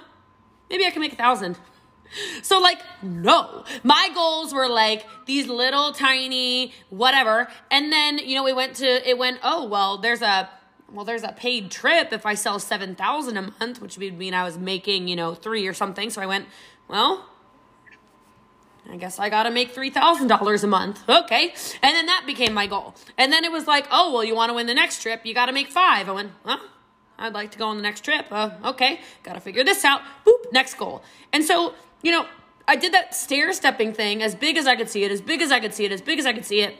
maybe 0.70 0.86
I 0.86 0.92
can 0.92 1.02
make 1.02 1.14
a 1.14 1.18
thousand. 1.18 1.58
So 2.42 2.60
like, 2.60 2.80
no, 3.02 3.64
my 3.84 4.10
goals 4.14 4.54
were 4.54 4.68
like 4.70 5.06
these 5.26 5.48
little 5.48 5.92
tiny 5.92 6.74
whatever. 6.90 7.48
And 7.70 7.92
then, 7.92 8.18
you 8.18 8.36
know, 8.36 8.44
we 8.44 8.54
went 8.54 8.76
to, 8.78 9.10
it 9.10 9.18
went, 9.18 9.40
oh, 9.44 9.66
well, 9.68 9.98
there's 9.98 10.22
a, 10.22 10.50
well, 10.92 11.04
there's 11.04 11.24
a 11.24 11.34
paid 11.34 11.70
trip 11.70 12.14
if 12.14 12.26
I 12.26 12.34
sell 12.34 12.60
7,000 12.60 13.38
a 13.38 13.54
month, 13.60 13.82
which 13.82 13.98
would 13.98 14.18
mean 14.18 14.34
I 14.34 14.44
was 14.44 14.58
making, 14.58 15.08
you 15.08 15.16
know, 15.16 15.34
three 15.34 15.68
or 15.68 15.74
something. 15.74 16.10
So 16.10 16.22
I 16.22 16.26
went, 16.26 16.46
well, 16.88 17.26
I 18.90 18.96
guess 18.96 19.20
I 19.20 19.30
gotta 19.30 19.52
make 19.52 19.76
$3,000 19.76 20.64
a 20.64 20.68
month. 20.68 21.10
Okay. 21.10 21.54
And 21.84 21.96
then 21.96 22.06
that 22.06 22.24
became 22.26 22.54
my 22.54 22.68
goal. 22.68 22.96
And 23.18 23.34
then 23.34 23.44
it 23.44 23.52
was 23.52 23.68
like, 23.68 23.86
oh, 23.92 24.14
well, 24.14 24.24
you 24.24 24.34
wanna 24.34 24.54
win 24.54 24.66
the 24.66 24.74
next 24.74 25.02
trip, 25.02 25.26
you 25.26 25.34
gotta 25.34 25.52
make 25.52 25.68
five. 25.68 26.08
I 26.08 26.14
went, 26.14 26.32
well, 26.46 26.62
I'd 27.20 27.34
like 27.34 27.52
to 27.52 27.58
go 27.58 27.68
on 27.68 27.78
the 27.78 27.84
next 27.84 28.04
trip. 28.04 28.26
Uh, 28.32 28.52
okay. 28.66 29.02
Gotta 29.24 29.40
figure 29.40 29.64
this 29.64 29.84
out. 29.84 30.02
Boop, 30.26 30.52
next 30.52 30.76
goal. 30.76 31.04
And 31.34 31.44
so, 31.44 31.74
you 32.02 32.12
know, 32.12 32.26
I 32.68 32.76
did 32.76 32.94
that 32.94 33.16
stair 33.16 33.54
stepping 33.54 33.94
thing 33.94 34.22
as 34.22 34.36
big 34.36 34.58
as 34.58 34.68
I 34.68 34.76
could 34.76 34.90
see 34.90 35.04
it, 35.04 35.12
as 35.12 35.22
big 35.22 35.42
as 35.42 35.52
I 35.52 35.60
could 35.60 35.74
see 35.74 35.86
it, 35.86 35.92
as 35.92 36.02
big 36.02 36.20
as 36.20 36.26
I 36.26 36.34
could 36.34 36.46
see 36.46 36.62
it. 36.62 36.76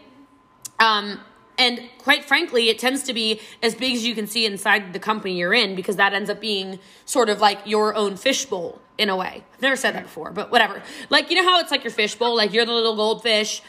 Um, 0.80 1.20
and 1.58 1.90
quite 1.98 2.26
frankly, 2.26 2.70
it 2.70 2.78
tends 2.78 3.04
to 3.04 3.14
be 3.14 3.42
as 3.64 3.74
big 3.74 3.96
as 3.96 4.06
you 4.06 4.14
can 4.14 4.28
see 4.28 4.46
inside 4.46 4.94
the 4.94 5.00
company 5.00 5.38
you're 5.38 5.54
in 5.54 5.76
because 5.76 5.96
that 5.96 6.14
ends 6.14 6.30
up 6.30 6.40
being 6.40 6.80
sort 7.06 7.30
of 7.30 7.40
like 7.40 7.60
your 7.66 7.96
own 7.96 8.16
fishbowl 8.16 8.80
in 8.98 9.10
a 9.10 9.16
way. 9.16 9.44
I've 9.54 9.62
never 9.62 9.76
said 9.76 9.96
that 9.96 10.04
before, 10.04 10.32
but 10.32 10.52
whatever. 10.52 10.84
Like, 11.10 11.32
you 11.32 11.36
know 11.36 11.50
how 11.50 11.60
it's 11.60 11.72
like 11.72 11.84
your 11.84 11.94
fishbowl? 11.94 12.36
Like, 12.36 12.54
you're 12.54 12.66
the 12.66 12.74
little 12.74 12.96
goldfish 12.96 13.64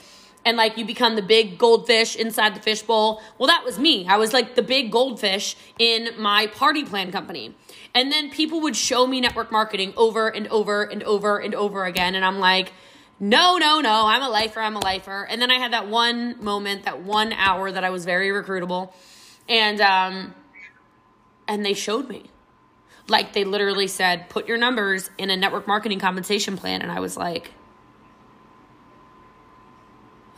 and 0.49 0.57
like 0.57 0.79
you 0.79 0.85
become 0.87 1.15
the 1.15 1.21
big 1.21 1.59
goldfish 1.59 2.17
inside 2.17 2.55
the 2.55 2.61
fishbowl. 2.61 3.21
Well, 3.37 3.49
that 3.49 3.67
was 3.67 3.79
me. 3.79 4.07
I 4.09 4.17
was 4.17 4.33
like 4.33 4.55
the 4.55 4.63
big 4.63 4.91
goldfish 4.91 5.57
in 5.79 6.09
my 6.19 6.47
party 6.47 6.87
plan 6.87 7.13
company. 7.13 7.55
And 7.95 8.11
then 8.11 8.31
people 8.31 8.63
would 8.63 8.75
show 8.75 9.07
me 9.07 9.21
network 9.21 9.53
marketing 9.53 9.93
over 9.95 10.29
and 10.29 10.49
over 10.49 10.85
and 10.85 11.03
over 11.03 11.37
and 11.39 11.55
over 11.55 11.85
again. 11.85 12.15
And 12.15 12.25
I'm 12.25 12.39
like, 12.39 12.73
no, 13.21 13.59
no, 13.59 13.83
no, 13.83 14.07
I'm 14.07 14.23
a 14.23 14.31
lifer, 14.31 14.61
I'm 14.61 14.75
a 14.75 14.79
lifer. 14.79 15.27
And 15.29 15.43
then 15.43 15.51
I 15.51 15.59
had 15.59 15.75
that 15.75 15.87
one 15.89 16.43
moment, 16.43 16.85
that 16.85 17.03
one 17.03 17.35
hour 17.35 17.71
that 17.71 17.85
I 17.85 17.91
was 17.91 18.07
very 18.07 18.29
recruitable. 18.31 18.95
And 19.51 19.83
um 19.83 20.35
and 21.47 21.63
they 21.63 21.75
showed 21.75 22.09
me. 22.09 22.31
Like 23.07 23.35
they 23.35 23.45
literally 23.45 23.87
said, 23.87 24.31
put 24.31 24.49
your 24.49 24.57
numbers 24.57 25.11
in 25.19 25.29
a 25.29 25.37
network 25.37 25.67
marketing 25.69 25.99
compensation 25.99 26.57
plan. 26.57 26.81
And 26.81 26.91
I 26.91 27.01
was 27.01 27.19
like, 27.19 27.51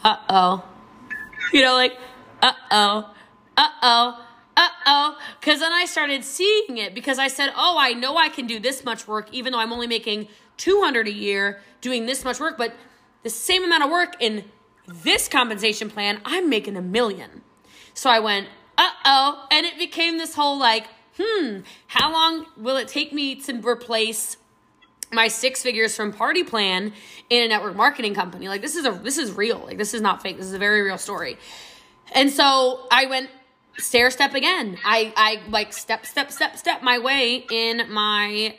uh-oh. 0.04 0.64
You 1.52 1.62
know, 1.62 1.75
like, 1.75 1.97
uh-oh, 2.42 3.11
uh-oh, 3.57 4.25
uh-oh. 4.57 5.19
Because 5.40 5.61
then 5.61 5.73
I 5.73 5.85
started 5.85 6.25
seeing 6.25 6.78
it 6.78 6.95
because 6.95 7.19
I 7.19 7.28
said, 7.28 7.50
oh, 7.57 7.76
I 7.78 7.92
know 7.92 8.16
I 8.16 8.28
can 8.28 8.47
do 8.47 8.59
this 8.59 8.85
much 8.85 9.09
work, 9.09 9.28
even 9.33 9.52
though 9.52 9.59
I'm 9.59 9.73
only 9.73 9.87
making 9.87 10.28
200 10.57 11.09
a 11.09 11.12
year 11.12 11.61
doing 11.80 12.07
this 12.07 12.25
much 12.25 12.38
work, 12.38 12.59
but 12.59 12.75
the 13.23 13.30
same 13.30 13.64
amount 13.64 13.85
of 13.85 13.90
work 13.90 14.16
in 14.21 14.45
this 14.87 15.28
compensation 15.28 15.90
plan, 15.90 16.21
I'm 16.25 16.49
making 16.49 16.76
a 16.76 16.83
million. 16.83 17.42
So 17.95 18.11
I 18.11 18.21
went, 18.21 18.49
uh-oh, 18.76 19.47
and 19.50 19.66
it 19.66 19.78
became 19.78 20.19
this 20.19 20.35
whole 20.35 20.59
like, 20.59 20.87
hmm, 21.19 21.61
how 21.88 22.12
long 22.12 22.47
will 22.57 22.76
it 22.76 22.88
take 22.88 23.12
me 23.12 23.35
to 23.37 23.61
replace 23.61 24.37
my 25.12 25.29
six 25.29 25.62
figures 25.62 25.97
from 25.97 26.12
party 26.12 26.45
plan 26.45 26.93
in 27.29 27.45
a 27.45 27.49
network 27.49 27.76
marketing 27.76 28.14
company. 28.14 28.49
Like 28.49 28.62
this 28.62 28.76
is 28.76 28.85
a 28.85 28.90
this 28.90 29.19
is 29.19 29.33
real. 29.33 29.59
Like 29.59 29.79
this 29.79 29.95
is 29.95 30.00
not 30.00 30.23
fake. 30.23 30.37
This 30.37 30.47
is 30.47 30.52
a 30.52 30.59
very 30.59 30.83
real 30.83 30.99
story. 30.99 31.38
And 32.12 32.31
so 32.31 32.87
i 32.90 33.07
went 33.07 33.31
stair 33.79 34.11
step 34.11 34.35
again. 34.35 34.79
I 34.85 35.12
i 35.17 35.43
like 35.49 35.73
step 35.73 36.07
step 36.07 36.31
step 36.31 36.57
step 36.57 36.83
my 36.83 36.99
way 36.99 37.47
in 37.50 37.93
my 37.93 38.57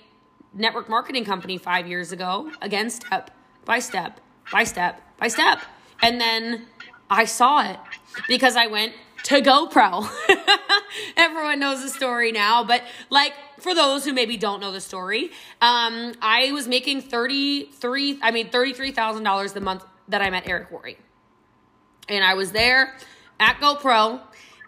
network 0.54 0.90
marketing 0.90 1.26
company 1.26 1.58
five 1.58 1.88
years 1.88 2.12
ago. 2.12 2.52
Again 2.62 2.90
step 2.90 3.32
by 3.66 3.80
step 3.80 4.20
by 4.52 4.64
step 4.64 5.02
by 5.18 5.28
step. 5.28 5.60
And 6.02 6.20
then 6.20 6.68
i 7.10 7.26
saw 7.26 7.70
it 7.70 7.80
because 8.28 8.56
i 8.56 8.68
went 8.68 8.94
to 9.24 9.42
GoPro. 9.42 10.10
Everyone 11.18 11.60
knows 11.60 11.84
the 11.84 11.90
story 11.90 12.32
now, 12.32 12.64
but 12.64 12.84
like 13.10 13.34
for 13.62 13.74
those 13.74 14.06
who 14.06 14.14
maybe 14.14 14.38
don't 14.38 14.60
know 14.60 14.72
the 14.72 14.82
story, 14.82 15.32
um, 15.62 16.14
I 16.22 16.52
was 16.52 16.68
making 16.68 17.02
thirty 17.02 17.66
three. 17.66 18.20
I 18.22 18.32
made 18.32 18.52
thirty 18.52 18.74
three 18.74 18.92
thousand 18.92 19.24
dollars 19.24 19.54
the 19.54 19.62
month 19.62 19.84
that 20.08 20.22
I 20.22 20.30
met 20.30 20.48
Eric 20.48 20.70
Worre, 20.72 20.98
and 22.10 22.24
I 22.24 22.34
was 22.34 22.52
there 22.52 22.96
at 23.40 23.58
GoPro 23.60 24.22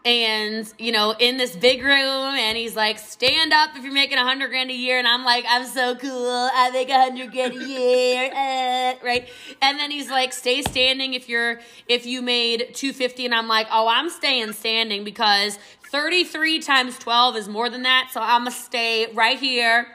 and 0.05 0.71
you 0.77 0.91
know 0.91 1.15
in 1.17 1.38
this 1.38 1.55
big 1.55 1.81
room 1.81 1.95
and 1.95 2.57
he's 2.57 2.75
like 2.75 3.00
stand 3.00 3.53
up 3.53 3.69
if 3.75 3.83
you're 3.83 3.93
making 3.93 4.17
a 4.17 4.23
hundred 4.23 4.50
grand 4.50 4.69
a 4.69 4.73
year. 4.73 4.97
And 4.97 5.07
i'm 5.07 5.23
like 5.23 5.45
i'm 5.47 5.65
so 5.65 5.95
cool. 5.95 6.50
I 6.53 6.69
make 6.71 6.89
a 6.89 7.00
hundred 7.00 7.31
grand 7.31 7.53
a 7.53 7.65
year. 7.65 8.31
Uh, 8.43 8.95
right? 9.03 9.29
And 9.62 9.79
then 9.79 9.91
he's 9.91 10.09
like 10.09 10.33
stay 10.33 10.62
standing 10.62 11.13
if 11.13 11.29
you're 11.29 11.59
if 11.88 12.05
you 12.05 12.21
made 12.21 12.73
250 12.73 13.25
and 13.25 13.33
i'm 13.33 13.47
like 13.47 13.67
oh 13.71 13.88
i'm 13.88 14.09
staying 14.09 14.51
standing 14.53 15.03
because 15.03 15.57
33 15.93 16.59
times 16.59 16.97
12 16.97 17.38
is 17.38 17.47
more 17.47 17.69
than 17.69 17.83
that 17.83 18.09
so 18.12 18.19
i'm 18.19 18.41
gonna 18.41 18.51
stay 18.51 19.07
right 19.13 19.39
here 19.39 19.88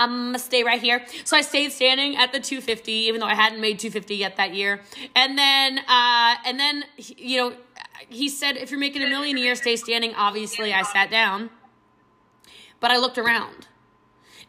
I'm 0.00 0.28
gonna 0.28 0.38
stay 0.38 0.64
right 0.64 0.80
here. 0.80 1.04
So 1.24 1.36
I 1.36 1.42
stayed 1.42 1.72
standing 1.72 2.16
at 2.16 2.32
the 2.32 2.40
250, 2.40 2.90
even 2.90 3.20
though 3.20 3.26
I 3.26 3.34
hadn't 3.34 3.60
made 3.60 3.78
250 3.78 4.16
yet 4.16 4.38
that 4.38 4.54
year. 4.54 4.80
And 5.14 5.36
then, 5.36 5.78
uh, 5.80 6.36
and 6.46 6.58
then, 6.58 6.84
you 6.96 7.36
know, 7.36 7.56
he 8.08 8.30
said, 8.30 8.56
if 8.56 8.70
you're 8.70 8.80
making 8.80 9.02
a 9.02 9.08
million 9.08 9.36
a 9.36 9.40
year, 9.40 9.54
stay 9.54 9.76
standing. 9.76 10.14
Obviously, 10.14 10.72
I 10.72 10.82
sat 10.82 11.10
down, 11.10 11.50
but 12.80 12.90
I 12.90 12.96
looked 12.96 13.18
around. 13.18 13.66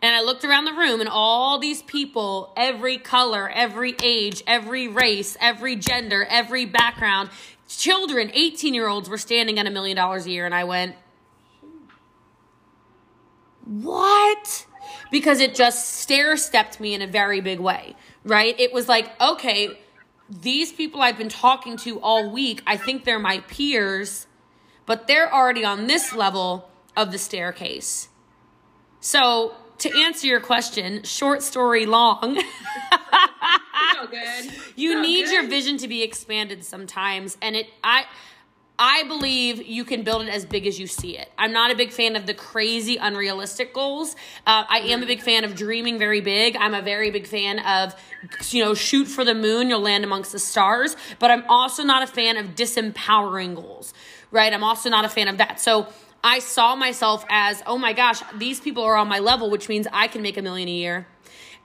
And 0.02 0.16
I 0.16 0.22
looked 0.22 0.44
around 0.44 0.66
the 0.66 0.74
room, 0.74 1.00
and 1.00 1.10
all 1.10 1.60
these 1.60 1.84
people, 1.84 2.54
every 2.58 2.98
color, 2.98 3.48
every 3.50 3.96
age, 4.02 4.42
every 4.48 4.88
race, 4.88 5.38
every 5.40 5.76
gender, 5.76 6.26
every 6.28 6.66
background, 6.66 7.30
children, 7.78 8.32
18 8.34 8.74
year 8.74 8.88
olds 8.88 9.10
were 9.10 9.18
standing 9.18 9.60
at 9.60 9.68
a 9.68 9.72
million 9.72 9.96
dollars 9.96 10.26
a 10.26 10.32
year. 10.32 10.46
And 10.46 10.56
I 10.56 10.64
went, 10.64 10.96
What? 13.66 14.66
Because 15.12 15.40
it 15.40 15.56
just 15.56 15.98
stair 15.98 16.38
stepped 16.38 16.80
me 16.80 16.94
in 16.94 17.02
a 17.02 17.08
very 17.08 17.42
big 17.42 17.60
way, 17.60 17.96
right? 18.24 18.58
It 18.60 18.74
was 18.74 18.88
like, 18.88 19.10
okay, 19.22 19.80
these 20.30 20.72
people 20.72 21.02
I've 21.02 21.18
been 21.18 21.30
talking 21.30 21.76
to 21.78 22.00
all 22.00 22.32
week, 22.32 22.64
I 22.66 22.78
think 22.78 23.04
they're 23.04 23.20
my 23.20 23.40
peers, 23.40 24.28
but 24.86 25.08
they're 25.08 25.34
already 25.34 25.66
on 25.66 25.88
this 25.88 26.14
level 26.14 26.70
of 26.96 27.12
the 27.12 27.18
staircase. 27.18 28.08
So, 29.02 29.56
to 29.80 30.00
answer 30.00 30.28
your 30.28 30.40
question, 30.40 31.04
short 31.04 31.42
story 31.42 31.86
long. 31.86 32.42
you 34.76 35.02
need 35.02 35.26
good. 35.26 35.34
your 35.34 35.48
vision 35.48 35.78
to 35.78 35.88
be 35.88 36.04
expanded 36.04 36.64
sometimes 36.64 37.38
and 37.42 37.56
it 37.56 37.68
I 37.84 38.06
I 38.84 39.04
believe 39.04 39.64
you 39.64 39.86
can 39.86 40.02
build 40.02 40.24
it 40.24 40.30
as 40.30 40.44
big 40.44 40.66
as 40.66 40.80
you 40.80 40.88
see 40.88 41.16
it. 41.16 41.32
I'm 41.38 41.54
not 41.54 41.70
a 41.70 41.76
big 41.76 41.92
fan 41.92 42.16
of 42.16 42.26
the 42.26 42.34
crazy, 42.34 42.98
unrealistic 42.98 43.76
goals. 43.76 44.16
Uh, 44.48 44.64
I 44.68 44.80
am 44.80 45.04
a 45.04 45.06
big 45.06 45.22
fan 45.22 45.44
of 45.44 45.54
dreaming 45.54 46.00
very 46.00 46.20
big. 46.20 46.56
I'm 46.56 46.74
a 46.74 46.82
very 46.82 47.12
big 47.12 47.28
fan 47.28 47.60
of, 47.60 47.94
you 48.50 48.64
know, 48.64 48.74
shoot 48.74 49.06
for 49.06 49.24
the 49.24 49.36
moon, 49.36 49.70
you'll 49.70 49.82
land 49.82 50.04
amongst 50.04 50.32
the 50.32 50.40
stars. 50.40 50.96
But 51.20 51.30
I'm 51.30 51.44
also 51.48 51.84
not 51.84 52.02
a 52.02 52.08
fan 52.08 52.38
of 52.38 52.56
disempowering 52.56 53.54
goals, 53.54 53.94
right? 54.32 54.52
I'm 54.52 54.64
also 54.64 54.90
not 54.90 55.06
a 55.06 55.10
fan 55.10 55.28
of 55.28 55.38
that. 55.38 55.62
So 55.62 55.88
I 56.24 56.40
saw 56.40 56.76
myself 56.76 57.24
as, 57.30 57.62
oh 57.68 57.78
my 57.78 57.94
gosh, 57.94 58.24
these 58.36 58.60
people 58.60 58.82
are 58.82 58.96
on 58.96 59.08
my 59.08 59.20
level, 59.20 59.52
which 59.52 59.70
means 59.70 59.86
I 59.94 60.08
can 60.08 60.24
make 60.24 60.38
a 60.38 60.42
million 60.42 60.68
a 60.68 60.72
year. 60.72 61.08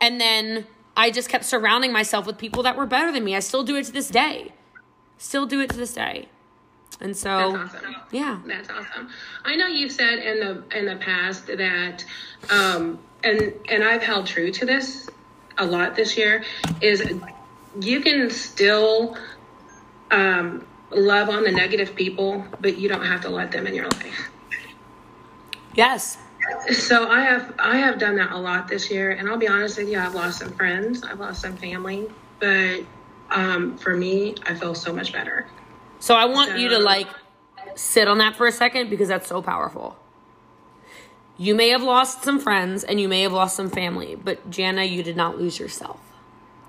And 0.02 0.21
then 0.21 0.66
I 0.97 1.11
just 1.11 1.29
kept 1.29 1.45
surrounding 1.45 1.93
myself 1.93 2.26
with 2.26 2.38
people 2.38 2.62
that 2.62 2.76
were 2.76 2.87
better 2.87 3.12
than 3.12 3.25
me. 3.25 3.37
I 3.37 3.41
still 3.41 3.62
do 3.62 3.76
it 3.76 3.85
to 3.85 3.93
this 3.93 4.09
day. 4.09 4.53
Still 5.19 5.47
do 5.47 5.61
it 5.61 5.71
to 5.71 5.76
this 5.76 5.93
day. 5.93 6.29
And 7.00 7.15
so, 7.15 7.53
that's 7.53 7.75
awesome. 7.75 7.97
Yeah, 8.11 8.41
that's 8.47 8.71
awesome. 8.71 9.11
I 9.45 9.57
know 9.57 9.67
you've 9.67 9.93
said 9.93 10.19
in 10.19 10.41
the 10.41 10.79
in 10.79 10.87
the 10.87 10.97
past 10.97 11.47
that, 11.47 12.05
um, 12.49 12.99
and 13.23 13.53
and 13.69 13.85
I've 13.85 14.03
held 14.03 14.26
true 14.26 14.50
to 14.53 14.65
this 14.65 15.11
a 15.59 15.67
lot 15.67 15.95
this 15.95 16.17
year. 16.17 16.43
Is 16.81 17.03
you 17.81 18.00
can 18.00 18.31
still 18.31 19.19
um, 20.11 20.67
love 20.91 21.29
on 21.29 21.45
the 21.45 21.53
negative 21.53 21.95
people, 21.95 22.45
but 22.61 22.79
you 22.79 22.88
don't 22.88 23.05
have 23.05 23.21
to 23.23 23.29
let 23.29 23.53
them 23.53 23.67
in 23.67 23.75
your 23.75 23.88
life. 23.88 24.31
Yes. 25.75 26.17
So 26.73 27.09
I 27.09 27.21
have 27.21 27.55
I 27.59 27.76
have 27.76 27.99
done 27.99 28.17
that 28.17 28.33
a 28.33 28.38
lot 28.38 28.69
this 28.69 28.91
year, 28.91 29.12
and 29.12 29.29
I'll 29.29 29.37
be 29.37 29.49
honest 29.49 29.79
with 29.79 29.88
you, 29.88 29.99
I've 29.99 30.15
lost 30.15 30.38
some 30.38 30.53
friends, 30.53 31.03
I've 31.03 31.21
lost 31.21 31.41
some 31.41 31.57
family, 31.57 32.09
but 32.41 32.81
um, 33.31 33.76
for 33.79 33.97
me, 33.97 34.35
I 34.45 34.55
feel 34.55 34.75
so 34.75 34.93
much 34.93 35.12
better. 35.12 35.47
So 35.99 36.15
I 36.15 36.26
want 36.26 36.50
so, 36.50 36.57
you 36.57 36.69
to 36.71 36.79
like 36.79 37.09
sit 37.75 38.09
on 38.09 38.19
that 38.19 38.37
for 38.37 38.47
a 38.47 38.53
second 38.53 38.91
because 38.91 39.09
that's 39.09 39.29
so 39.29 39.43
powerful. 39.43 39.97
You 41.38 41.55
may 41.55 41.69
have 41.71 41.83
lost 41.83 42.25
some 42.25 42.38
friends 42.38 42.83
and 42.83 43.00
you 43.00 43.09
may 43.09 43.23
have 43.23 43.33
lost 43.33 43.57
some 43.57 43.69
family, 43.69 44.15
but 44.15 44.49
Jana, 44.49 44.85
you 44.85 45.03
did 45.03 45.17
not 45.17 45.38
lose 45.38 45.59
yourself. 45.59 46.00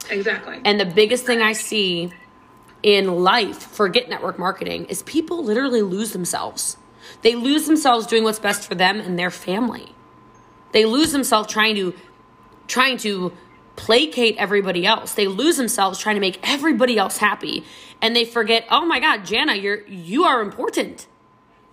Exactly. 0.10 0.60
And 0.66 0.80
the 0.80 0.86
biggest 0.86 1.26
thing 1.26 1.42
I 1.42 1.54
see 1.54 2.12
in 2.84 3.24
life 3.24 3.58
for 3.58 3.88
Get 3.90 4.10
Network 4.10 4.38
Marketing 4.38 4.86
is 4.86 5.04
people 5.04 5.44
literally 5.44 5.82
lose 5.82 6.12
themselves. 6.12 6.78
They 7.22 7.36
lose 7.36 7.66
themselves 7.66 8.08
doing 8.08 8.24
what's 8.24 8.40
best 8.40 8.68
for 8.68 8.76
them 8.76 9.00
and 9.00 9.18
their 9.18 9.32
family. 9.32 9.94
They 10.72 10.86
lose 10.86 11.12
themselves 11.12 11.52
trying 11.52 11.76
to 11.76 11.94
trying 12.68 12.98
to 12.98 13.34
placate 13.76 14.36
everybody 14.38 14.86
else. 14.86 15.14
They 15.14 15.28
lose 15.28 15.58
themselves 15.58 16.00
trying 16.00 16.16
to 16.16 16.20
make 16.22 16.40
everybody 16.44 16.98
else 16.98 17.18
happy 17.18 17.64
and 18.02 18.16
they 18.16 18.26
forget, 18.26 18.66
"Oh 18.70 18.86
my 18.86 19.00
god, 19.00 19.26
Jana, 19.26 19.56
you're 19.56 19.86
you 19.88 20.24
are 20.24 20.42
important. 20.42 21.08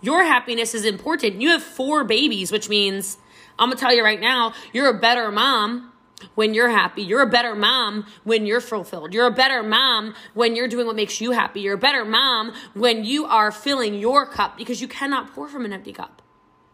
Your 0.01 0.23
happiness 0.23 0.75
is 0.75 0.85
important. 0.85 1.41
You 1.41 1.51
have 1.51 1.63
four 1.63 2.05
babies, 2.05 2.53
which 2.53 2.69
means 2.69 3.17
I'm 3.59 3.69
going 3.69 3.79
to 3.79 3.81
tell 3.83 3.95
you 3.95 4.05
right 4.05 4.21
now, 4.21 4.53
you're 4.73 4.91
a 4.91 4.99
better 4.99 5.31
mom 5.31 5.93
when 6.35 6.55
you're 6.55 6.71
happy. 6.71 7.03
You're 7.03 7.23
a 7.23 7.31
better 7.31 7.55
mom 7.55 8.07
when 8.25 8.47
you're 8.47 8.61
fulfilled. 8.61 9.15
You're 9.15 9.27
a 9.27 9.33
better 9.33 9.63
mom 9.63 10.15
when 10.35 10.57
you're 10.57 10.69
doing 10.69 10.87
what 10.87 10.97
makes 10.97 11.21
you 11.21 11.33
happy. 11.33 11.61
You're 11.61 11.75
a 11.75 11.79
better 11.79 12.05
mom 12.05 12.53
when 12.75 13.05
you 13.05 13.27
are 13.27 13.51
filling 13.53 13.95
your 13.95 14.27
cup 14.27 14.57
because 14.57 14.81
you 14.81 14.89
cannot 14.89 15.33
pour 15.33 15.49
from 15.49 15.65
an 15.65 15.73
empty 15.73 15.93
cup. 15.93 16.23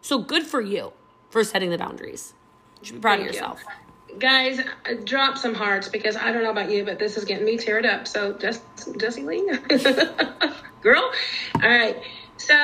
So 0.00 0.19
good 0.19 0.45
for 0.45 0.61
you 0.61 0.92
for 1.30 1.45
setting 1.45 1.71
the 1.71 1.78
boundaries. 1.78 2.35
You 2.80 2.87
should 2.87 2.95
be 2.97 3.00
proud 3.00 3.19
Thank 3.19 3.30
of 3.30 3.35
yourself. 3.35 3.62
You 4.09 4.19
guys 4.19 4.59
uh, 4.61 4.95
drop 5.04 5.38
some 5.38 5.54
hearts 5.54 5.88
because 5.88 6.16
i 6.16 6.33
don't 6.33 6.42
know 6.42 6.50
about 6.50 6.69
you 6.69 6.85
but 6.85 6.99
this 6.99 7.16
is 7.16 7.25
getting 7.25 7.45
me 7.45 7.57
teared 7.57 7.87
up 7.87 8.09
so 8.09 8.33
just 8.33 8.62
jesse 8.99 9.23
lee 9.23 9.49
girl 10.83 11.12
all 11.54 11.71
right 11.71 11.97
so 12.37 12.54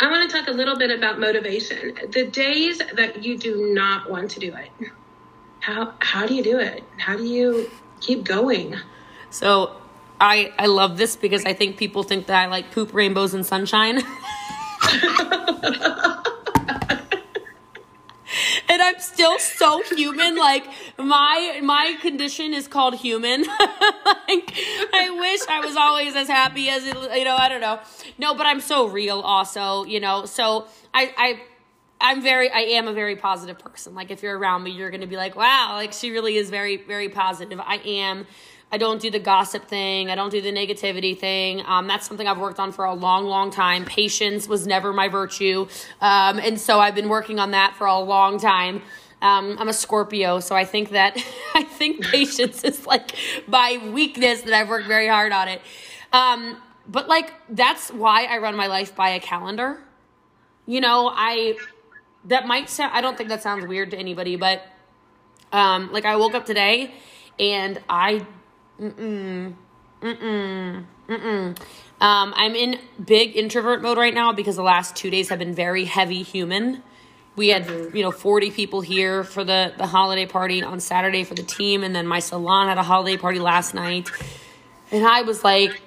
i 0.00 0.10
want 0.10 0.28
to 0.28 0.36
talk 0.36 0.48
a 0.48 0.50
little 0.50 0.76
bit 0.76 0.90
about 0.90 1.20
motivation 1.20 1.96
the 2.10 2.26
days 2.26 2.78
that 2.96 3.24
you 3.24 3.38
do 3.38 3.72
not 3.72 4.10
want 4.10 4.32
to 4.32 4.40
do 4.40 4.52
it 4.54 4.90
how 5.62 5.94
how 6.00 6.26
do 6.26 6.34
you 6.34 6.42
do 6.42 6.58
it 6.58 6.82
how 6.98 7.16
do 7.16 7.24
you 7.24 7.70
keep 8.00 8.24
going 8.24 8.76
so 9.30 9.74
i 10.20 10.52
i 10.58 10.66
love 10.66 10.98
this 10.98 11.16
because 11.16 11.44
i 11.44 11.52
think 11.52 11.76
people 11.76 12.02
think 12.02 12.26
that 12.26 12.36
i 12.36 12.46
like 12.46 12.70
poop 12.72 12.92
rainbows 12.92 13.32
and 13.32 13.46
sunshine 13.46 14.02
and 18.68 18.80
I'm 18.82 18.98
still 18.98 19.38
so 19.38 19.82
human. 19.94 20.36
Like 20.36 20.66
my 20.98 21.60
my 21.62 21.96
condition 22.00 22.54
is 22.54 22.66
called 22.68 22.94
human. 22.94 23.42
like 24.28 24.52
I 24.92 25.16
wish 25.20 25.40
I 25.48 25.60
was 25.64 25.76
always 25.76 26.16
as 26.16 26.28
happy 26.28 26.68
as 26.68 26.86
it, 26.86 26.96
you 27.18 27.24
know. 27.24 27.36
I 27.36 27.48
don't 27.48 27.60
know. 27.60 27.78
No, 28.18 28.34
but 28.34 28.46
I'm 28.46 28.60
so 28.60 28.88
real. 28.88 29.20
Also, 29.20 29.84
you 29.84 30.00
know. 30.00 30.24
So 30.24 30.66
I 30.94 31.12
I. 31.16 31.42
I'm 32.02 32.20
very, 32.20 32.50
I 32.50 32.60
am 32.60 32.88
a 32.88 32.92
very 32.92 33.16
positive 33.16 33.58
person. 33.58 33.94
Like, 33.94 34.10
if 34.10 34.22
you're 34.22 34.36
around 34.36 34.64
me, 34.64 34.72
you're 34.72 34.90
going 34.90 35.00
to 35.00 35.06
be 35.06 35.16
like, 35.16 35.36
wow, 35.36 35.74
like, 35.74 35.92
she 35.92 36.10
really 36.10 36.36
is 36.36 36.50
very, 36.50 36.76
very 36.76 37.08
positive. 37.08 37.60
I 37.60 37.76
am 37.76 38.26
I 38.72 38.78
don't 38.78 39.02
do 39.02 39.10
the 39.10 39.18
gossip 39.18 39.68
thing. 39.68 40.10
I 40.10 40.14
don't 40.14 40.30
do 40.30 40.40
the 40.40 40.50
negativity 40.50 41.16
thing. 41.16 41.62
Um, 41.66 41.86
that's 41.86 42.08
something 42.08 42.26
I've 42.26 42.38
worked 42.38 42.58
on 42.58 42.72
for 42.72 42.86
a 42.86 42.94
long, 42.94 43.26
long 43.26 43.50
time. 43.50 43.84
Patience 43.84 44.48
was 44.48 44.66
never 44.66 44.94
my 44.94 45.08
virtue. 45.08 45.68
Um, 46.00 46.38
and 46.38 46.58
so 46.58 46.80
I've 46.80 46.94
been 46.94 47.10
working 47.10 47.38
on 47.38 47.50
that 47.50 47.74
for 47.76 47.86
a 47.86 47.98
long 47.98 48.40
time. 48.40 48.80
Um, 49.20 49.56
I'm 49.58 49.68
a 49.68 49.74
Scorpio, 49.74 50.40
so 50.40 50.56
I 50.56 50.64
think 50.64 50.90
that 50.90 51.16
I 51.54 51.64
think 51.64 52.02
patience 52.06 52.64
is 52.64 52.86
like 52.86 53.14
my 53.46 53.78
weakness 53.92 54.40
that 54.40 54.54
I've 54.54 54.70
worked 54.70 54.88
very 54.88 55.06
hard 55.06 55.32
on 55.32 55.48
it. 55.48 55.60
Um, 56.14 56.56
but 56.88 57.08
like 57.08 57.34
that's 57.50 57.90
why 57.90 58.24
I 58.24 58.38
run 58.38 58.56
my 58.56 58.68
life 58.68 58.96
by 58.96 59.10
a 59.10 59.20
calendar. 59.20 59.80
You 60.64 60.80
know, 60.80 61.12
I 61.14 61.56
that 62.26 62.46
might 62.46 62.68
sound 62.70 62.92
I 62.94 63.00
don't 63.00 63.16
think 63.16 63.28
that 63.28 63.42
sounds 63.42 63.66
weird 63.66 63.90
to 63.92 63.98
anybody, 63.98 64.36
but 64.36 64.66
um, 65.52 65.92
like 65.92 66.04
I 66.04 66.16
woke 66.16 66.34
up 66.34 66.46
today 66.46 66.94
and 67.38 67.80
I 67.88 68.26
Mm-mm. 68.80 69.54
Mm-mm. 70.00 70.84
Mm-mm. 71.08 71.58
Um, 72.00 72.34
I'm 72.36 72.56
in 72.56 72.80
big 73.04 73.36
introvert 73.36 73.82
mode 73.82 73.96
right 73.96 74.14
now 74.14 74.32
because 74.32 74.56
the 74.56 74.62
last 74.62 74.96
two 74.96 75.10
days 75.10 75.28
have 75.28 75.38
been 75.38 75.54
very 75.54 75.84
heavy 75.84 76.22
human. 76.22 76.82
We 77.36 77.48
had, 77.48 77.66
mm-hmm. 77.66 77.96
you 77.96 78.02
know, 78.02 78.10
40 78.10 78.50
people 78.50 78.80
here 78.80 79.22
for 79.22 79.44
the, 79.44 79.72
the 79.78 79.86
holiday 79.86 80.26
party 80.26 80.62
on 80.62 80.80
Saturday 80.80 81.24
for 81.24 81.34
the 81.34 81.44
team, 81.44 81.82
and 81.84 81.94
then 81.94 82.06
my 82.06 82.18
salon 82.18 82.68
had 82.68 82.76
a 82.76 82.82
holiday 82.82 83.16
party 83.16 83.38
last 83.38 83.72
night. 83.72 84.10
And 84.90 85.06
I 85.06 85.22
was 85.22 85.44
like 85.44 85.80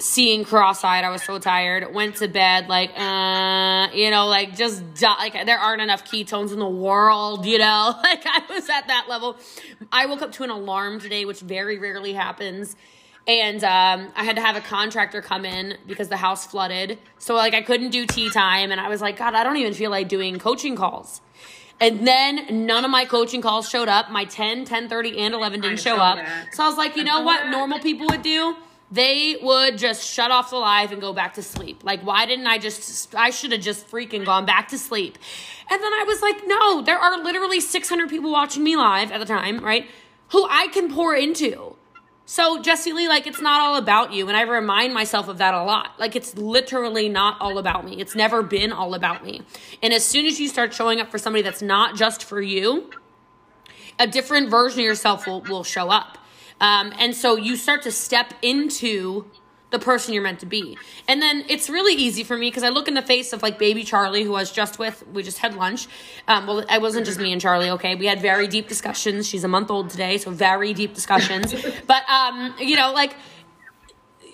seeing 0.00 0.44
cross-eyed. 0.44 1.04
I 1.04 1.10
was 1.10 1.22
so 1.22 1.38
tired. 1.38 1.94
Went 1.94 2.16
to 2.16 2.28
bed 2.28 2.68
like, 2.68 2.90
uh, 2.98 3.88
you 3.94 4.10
know, 4.10 4.26
like 4.26 4.56
just 4.56 4.82
like 5.02 5.46
there 5.46 5.58
aren't 5.58 5.82
enough 5.82 6.04
ketones 6.04 6.52
in 6.52 6.58
the 6.58 6.68
world, 6.68 7.46
you 7.46 7.58
know. 7.58 7.94
Like 8.10 8.24
I 8.26 8.42
was 8.50 8.68
at 8.68 8.88
that 8.88 9.06
level. 9.08 9.36
I 9.92 10.06
woke 10.06 10.22
up 10.22 10.32
to 10.32 10.42
an 10.42 10.50
alarm 10.50 10.98
today, 10.98 11.24
which 11.24 11.40
very 11.40 11.78
rarely 11.78 12.12
happens. 12.12 12.74
And 13.28 13.62
um, 13.62 14.10
I 14.16 14.24
had 14.24 14.36
to 14.36 14.42
have 14.42 14.56
a 14.56 14.60
contractor 14.60 15.22
come 15.22 15.44
in 15.44 15.76
because 15.86 16.08
the 16.08 16.16
house 16.16 16.46
flooded. 16.46 16.98
So 17.18 17.34
like 17.34 17.54
I 17.54 17.62
couldn't 17.62 17.90
do 17.90 18.06
tea 18.06 18.30
time, 18.30 18.72
and 18.72 18.80
I 18.80 18.88
was 18.88 19.00
like, 19.00 19.16
God, 19.16 19.34
I 19.34 19.44
don't 19.44 19.58
even 19.58 19.74
feel 19.74 19.90
like 19.90 20.08
doing 20.08 20.38
coaching 20.38 20.74
calls. 20.74 21.20
And 21.78 22.06
then 22.06 22.66
none 22.66 22.84
of 22.84 22.90
my 22.90 23.04
coaching 23.04 23.40
calls 23.40 23.68
showed 23.68 23.88
up. 23.88 24.10
My 24.10 24.24
10, 24.24 24.64
10 24.64 24.88
30, 24.88 25.18
and 25.18 25.34
11 25.34 25.60
didn't 25.60 25.80
show 25.80 25.96
up. 25.96 26.16
That. 26.16 26.54
So 26.54 26.64
I 26.64 26.68
was 26.68 26.76
like, 26.76 26.96
you 26.96 27.04
know 27.04 27.20
what 27.20 27.48
normal 27.48 27.78
people 27.78 28.06
would 28.08 28.22
do? 28.22 28.56
They 28.90 29.36
would 29.40 29.78
just 29.78 30.04
shut 30.04 30.32
off 30.32 30.50
the 30.50 30.56
live 30.56 30.90
and 30.90 31.00
go 31.00 31.12
back 31.12 31.34
to 31.34 31.42
sleep. 31.42 31.84
Like, 31.84 32.02
why 32.02 32.26
didn't 32.26 32.48
I 32.48 32.58
just, 32.58 33.14
I 33.14 33.30
should 33.30 33.52
have 33.52 33.60
just 33.60 33.88
freaking 33.88 34.24
gone 34.24 34.44
back 34.44 34.68
to 34.68 34.78
sleep. 34.78 35.16
And 35.70 35.80
then 35.80 35.92
I 35.92 36.04
was 36.06 36.20
like, 36.20 36.42
no, 36.46 36.82
there 36.82 36.98
are 36.98 37.22
literally 37.22 37.60
600 37.60 38.08
people 38.08 38.32
watching 38.32 38.64
me 38.64 38.76
live 38.76 39.12
at 39.12 39.18
the 39.18 39.26
time, 39.26 39.60
right? 39.60 39.86
Who 40.30 40.44
I 40.50 40.66
can 40.68 40.92
pour 40.92 41.14
into. 41.14 41.76
So, 42.26 42.62
Jesse 42.62 42.92
Lee, 42.92 43.08
like, 43.08 43.26
it's 43.26 43.40
not 43.40 43.60
all 43.60 43.76
about 43.76 44.12
you. 44.12 44.28
And 44.28 44.36
I 44.36 44.42
remind 44.42 44.94
myself 44.94 45.26
of 45.26 45.38
that 45.38 45.52
a 45.52 45.64
lot. 45.64 45.98
Like, 45.98 46.14
it's 46.14 46.36
literally 46.36 47.08
not 47.08 47.40
all 47.40 47.58
about 47.58 47.84
me. 47.84 48.00
It's 48.00 48.14
never 48.14 48.42
been 48.42 48.72
all 48.72 48.94
about 48.94 49.24
me. 49.24 49.42
And 49.82 49.92
as 49.92 50.04
soon 50.04 50.26
as 50.26 50.38
you 50.38 50.46
start 50.46 50.72
showing 50.72 51.00
up 51.00 51.10
for 51.10 51.18
somebody 51.18 51.42
that's 51.42 51.62
not 51.62 51.96
just 51.96 52.22
for 52.22 52.40
you, 52.40 52.90
a 53.98 54.06
different 54.06 54.48
version 54.48 54.78
of 54.80 54.84
yourself 54.84 55.26
will, 55.26 55.40
will 55.42 55.64
show 55.64 55.90
up. 55.90 56.18
Um, 56.60 56.92
and 56.98 57.14
so 57.14 57.36
you 57.36 57.56
start 57.56 57.82
to 57.82 57.92
step 57.92 58.34
into 58.42 59.24
the 59.70 59.78
person 59.78 60.12
you're 60.12 60.22
meant 60.22 60.40
to 60.40 60.46
be. 60.46 60.76
And 61.08 61.22
then 61.22 61.44
it's 61.48 61.70
really 61.70 61.94
easy 61.94 62.24
for 62.24 62.36
me 62.36 62.48
because 62.48 62.62
I 62.62 62.68
look 62.68 62.88
in 62.88 62.94
the 62.94 63.02
face 63.02 63.32
of 63.32 63.42
like 63.42 63.58
baby 63.58 63.84
Charlie, 63.84 64.24
who 64.24 64.34
I 64.34 64.40
was 64.40 64.52
just 64.52 64.78
with. 64.78 65.06
We 65.08 65.22
just 65.22 65.38
had 65.38 65.54
lunch. 65.54 65.86
Um, 66.28 66.46
well, 66.46 66.58
it 66.58 66.80
wasn't 66.80 67.06
just 67.06 67.18
me 67.18 67.32
and 67.32 67.40
Charlie, 67.40 67.70
okay? 67.70 67.94
We 67.94 68.06
had 68.06 68.20
very 68.20 68.46
deep 68.48 68.68
discussions. 68.68 69.28
She's 69.28 69.44
a 69.44 69.48
month 69.48 69.70
old 69.70 69.90
today, 69.90 70.18
so 70.18 70.30
very 70.30 70.74
deep 70.74 70.94
discussions. 70.94 71.54
but, 71.86 72.08
um, 72.08 72.54
you 72.58 72.76
know, 72.76 72.92
like, 72.92 73.14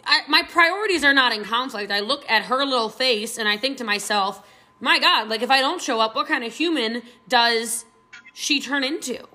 I, 0.05 0.21
my 0.29 0.43
priorities 0.43 1.05
are 1.05 1.15
not 1.15 1.33
in 1.33 1.45
conflict. 1.45 1.91
I 1.91 2.01
look 2.01 2.25
at 2.31 2.45
her 2.45 2.65
little 2.65 2.89
face 2.89 3.39
and 3.39 3.49
I 3.49 3.57
think 3.57 3.77
to 3.79 3.85
myself, 3.85 4.47
my 4.81 4.99
God, 4.99 5.29
like, 5.29 5.43
if 5.43 5.51
I 5.51 5.61
don't 5.61 5.81
show 5.81 6.01
up, 6.01 6.15
what 6.15 6.29
kind 6.29 6.45
of 6.45 6.55
human 6.55 7.03
does 7.29 7.85
she 8.33 8.61
turn 8.61 8.85
into? 8.85 9.27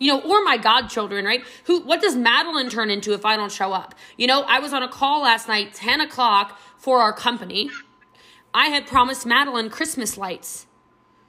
You 0.00 0.10
know, 0.10 0.20
or 0.20 0.42
my 0.42 0.56
godchildren, 0.56 1.24
right? 1.24 1.44
Who, 1.64 1.82
what 1.82 2.00
does 2.00 2.16
Madeline 2.16 2.70
turn 2.70 2.90
into 2.90 3.12
if 3.12 3.24
I 3.24 3.36
don't 3.36 3.52
show 3.52 3.72
up? 3.72 3.94
You 4.16 4.26
know, 4.26 4.42
I 4.42 4.58
was 4.58 4.72
on 4.72 4.82
a 4.82 4.88
call 4.88 5.22
last 5.22 5.46
night, 5.46 5.74
10 5.74 6.00
o'clock 6.00 6.58
for 6.78 6.98
our 6.98 7.12
company. 7.12 7.70
I 8.52 8.66
had 8.66 8.86
promised 8.86 9.26
Madeline 9.26 9.70
Christmas 9.70 10.18
lights. 10.18 10.66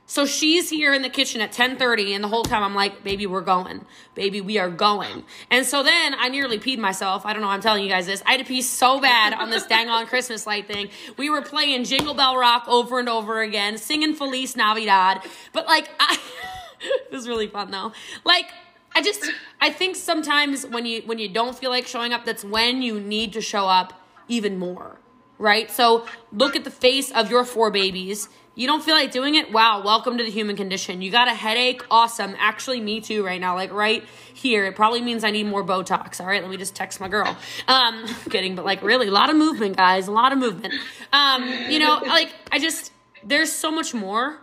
So 0.06 0.26
she's 0.26 0.70
here 0.70 0.94
in 0.94 1.04
the 1.04 1.10
kitchen 1.10 1.40
at 1.40 1.54
10:30 1.54 2.14
and 2.14 2.22
the 2.22 2.28
whole 2.28 2.44
time 2.44 2.64
I'm 2.64 2.76
like, 2.76 3.02
"Baby, 3.02 3.28
we're 3.28 3.40
going. 3.40 3.86
Baby, 4.14 4.42
we 4.42 4.58
are 4.58 4.70
going." 4.70 5.24
And 5.50 5.66
so 5.66 5.84
then 5.84 6.16
I 6.20 6.28
nearly 6.28 6.60
peed 6.60 6.80
myself. 6.80 7.26
I 7.26 7.32
don't 7.32 7.42
know 7.42 7.48
I'm 7.48 7.62
telling 7.62 7.82
you 7.82 7.90
guys 7.90 8.08
this. 8.08 8.22
I 8.26 8.32
had 8.32 8.40
to 8.40 8.46
pee 8.46 8.62
so 8.62 9.00
bad 9.00 9.34
on 9.34 9.52
this 9.52 9.66
dang 9.66 9.88
on 9.88 10.08
Christmas 10.08 10.46
light 10.46 10.68
thing. 10.68 10.90
We 11.16 11.30
were 11.30 11.42
playing 11.42 11.86
Jingle 11.86 12.14
Bell 12.14 12.36
Rock 12.36 12.66
over 12.68 13.00
and 13.00 13.08
over 13.08 13.40
again, 13.40 13.78
singing 13.78 14.14
Feliz 14.14 14.58
Navidad. 14.58 15.22
But 15.54 15.66
like 15.68 15.90
I 15.98 16.20
it 17.10 17.12
was 17.12 17.28
really 17.28 17.48
fun 17.48 17.72
though. 17.72 17.92
Like 18.24 18.48
I 18.94 19.02
just 19.02 19.26
I 19.60 19.70
think 19.70 19.96
sometimes 19.96 20.66
when 20.66 20.86
you 20.86 21.02
when 21.06 21.20
you 21.20 21.30
don't 21.30 21.58
feel 21.58 21.70
like 21.70 21.88
showing 21.88 22.14
up, 22.14 22.26
that's 22.26 22.44
when 22.44 22.82
you 22.82 23.00
need 23.00 23.34
to 23.34 23.42
show 23.42 23.68
up 23.68 23.94
even 24.28 24.58
more. 24.58 25.00
Right? 25.38 25.72
So 25.72 26.06
look 26.32 26.56
at 26.56 26.64
the 26.64 26.72
face 26.72 27.12
of 27.12 27.32
your 27.32 27.44
four 27.44 27.72
babies. 27.72 28.30
You 28.54 28.68
don't 28.68 28.84
feel 28.84 28.96
like 28.96 29.12
doing 29.12 29.36
it? 29.36 29.52
Wow, 29.52 29.82
welcome 29.82 30.18
to 30.18 30.24
the 30.24 30.30
human 30.30 30.58
condition. 30.58 31.02
You 31.02 31.10
got 31.10 31.30
a 31.30 31.34
headache? 31.34 31.84
Awesome. 31.90 32.36
Actually, 32.38 32.82
me 32.82 33.00
too 33.00 33.26
right 33.26 33.40
now. 33.40 33.56
Like 33.56 33.72
right 33.72 34.04
here. 34.34 34.66
It 34.66 34.76
probably 34.76 35.02
means 35.02 35.24
I 35.24 35.32
need 35.32 35.46
more 35.46 35.64
Botox. 35.64 36.20
All 36.20 36.28
right, 36.28 36.42
let 36.42 36.52
me 36.52 36.58
just 36.58 36.76
text 36.76 37.00
my 37.00 37.08
girl. 37.08 37.38
Um, 37.68 38.06
kidding, 38.30 38.56
but 38.56 38.66
like 38.66 38.84
really, 38.84 39.08
a 39.08 39.12
lot 39.12 39.30
of 39.30 39.38
movement, 39.38 39.78
guys. 39.78 40.08
A 40.08 40.12
lot 40.12 40.34
of 40.34 40.38
movement. 40.38 40.74
Um, 41.14 41.48
you 41.70 41.80
know, 41.80 42.02
like 42.06 42.34
I 42.52 42.60
just 42.60 42.92
there's 43.24 43.52
so 43.52 43.72
much 43.72 43.94
more 43.94 44.42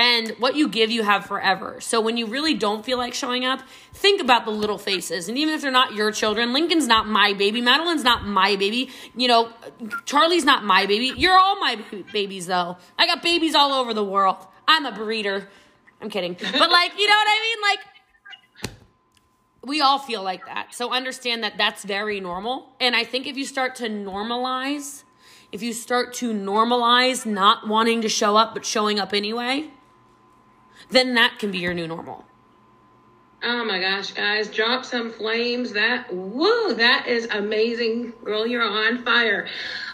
and 0.00 0.30
what 0.38 0.56
you 0.56 0.66
give, 0.66 0.90
you 0.90 1.02
have 1.02 1.26
forever. 1.26 1.78
So 1.80 2.00
when 2.00 2.16
you 2.16 2.26
really 2.26 2.54
don't 2.54 2.82
feel 2.86 2.96
like 2.96 3.12
showing 3.12 3.44
up, 3.44 3.60
think 3.92 4.18
about 4.18 4.46
the 4.46 4.50
little 4.50 4.78
faces. 4.78 5.28
And 5.28 5.36
even 5.36 5.52
if 5.52 5.60
they're 5.60 5.70
not 5.70 5.92
your 5.92 6.10
children, 6.10 6.54
Lincoln's 6.54 6.86
not 6.86 7.06
my 7.06 7.34
baby, 7.34 7.60
Madeline's 7.60 8.02
not 8.02 8.24
my 8.24 8.56
baby, 8.56 8.88
you 9.14 9.28
know, 9.28 9.52
Charlie's 10.06 10.46
not 10.46 10.64
my 10.64 10.86
baby. 10.86 11.12
You're 11.18 11.38
all 11.38 11.60
my 11.60 11.78
babies, 12.14 12.46
though. 12.46 12.78
I 12.98 13.06
got 13.06 13.22
babies 13.22 13.54
all 13.54 13.72
over 13.72 13.92
the 13.92 14.02
world. 14.02 14.38
I'm 14.66 14.86
a 14.86 14.92
breeder. 14.92 15.50
I'm 16.00 16.08
kidding. 16.08 16.32
But, 16.32 16.70
like, 16.70 16.98
you 16.98 17.06
know 17.06 17.14
what 17.14 17.28
I 17.28 17.40
mean? 17.42 17.58
Like, 17.70 18.80
we 19.62 19.82
all 19.82 19.98
feel 19.98 20.22
like 20.22 20.46
that. 20.46 20.74
So 20.74 20.94
understand 20.94 21.44
that 21.44 21.58
that's 21.58 21.84
very 21.84 22.20
normal. 22.20 22.74
And 22.80 22.96
I 22.96 23.04
think 23.04 23.26
if 23.26 23.36
you 23.36 23.44
start 23.44 23.74
to 23.76 23.90
normalize, 23.90 25.04
if 25.52 25.62
you 25.62 25.74
start 25.74 26.14
to 26.14 26.32
normalize 26.32 27.26
not 27.26 27.68
wanting 27.68 28.00
to 28.00 28.08
show 28.08 28.36
up 28.36 28.54
but 28.54 28.64
showing 28.64 28.98
up 28.98 29.12
anyway, 29.12 29.68
then 30.88 31.14
that 31.14 31.38
can 31.38 31.50
be 31.50 31.58
your 31.58 31.74
new 31.74 31.86
normal. 31.86 32.24
Oh 33.42 33.64
my 33.64 33.80
gosh, 33.80 34.12
guys, 34.12 34.48
drop 34.48 34.84
some 34.84 35.10
flames. 35.10 35.72
That, 35.72 36.12
whoa, 36.12 36.74
that 36.74 37.06
is 37.06 37.26
amazing. 37.30 38.12
Girl, 38.22 38.46
you're 38.46 38.62
on 38.62 39.02
fire. 39.02 39.48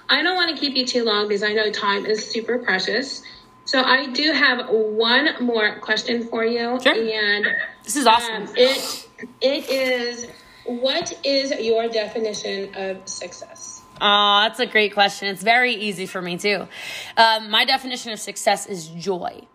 I 0.08 0.22
don't 0.22 0.34
want 0.34 0.54
to 0.54 0.60
keep 0.60 0.76
you 0.76 0.84
too 0.84 1.04
long 1.04 1.28
because 1.28 1.42
I 1.42 1.52
know 1.52 1.70
time 1.70 2.06
is 2.06 2.28
super 2.28 2.58
precious. 2.58 3.22
So 3.64 3.82
I 3.82 4.06
do 4.12 4.32
have 4.32 4.68
one 4.68 5.28
more 5.40 5.78
question 5.80 6.26
for 6.28 6.44
you. 6.44 6.80
Sure. 6.80 6.94
And 6.94 7.46
this 7.82 7.96
is 7.96 8.06
awesome. 8.06 8.42
Um, 8.42 8.54
it 8.56 9.08
it 9.40 9.68
is 9.68 10.28
what 10.64 11.18
is 11.24 11.52
your 11.60 11.88
definition 11.88 12.74
of 12.74 13.08
success? 13.08 13.82
Oh, 14.00 14.40
that's 14.42 14.60
a 14.60 14.66
great 14.66 14.92
question. 14.92 15.28
It's 15.28 15.42
very 15.42 15.74
easy 15.74 16.06
for 16.06 16.20
me 16.20 16.36
too. 16.36 16.68
Um, 17.16 17.50
my 17.50 17.64
definition 17.64 18.12
of 18.12 18.20
success 18.20 18.66
is 18.66 18.88
joy. 18.88 19.46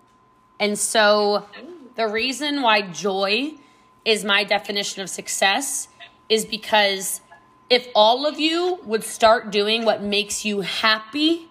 And 0.62 0.78
so 0.78 1.48
the 1.96 2.08
reason 2.08 2.62
why 2.62 2.84
joy 2.84 3.56
is 4.06 4.24
my 4.24 4.44
definition 4.44 5.02
of 5.02 5.10
success 5.10 5.88
is 6.30 6.46
because 6.46 7.20
if 7.70 7.88
all 7.96 8.28
of 8.28 8.40
you 8.40 8.80
would 8.86 9.04
start 9.04 9.52
doing 9.52 9.86
what 9.86 10.04
makes 10.04 10.46
you 10.46 10.62
happy, 10.62 11.50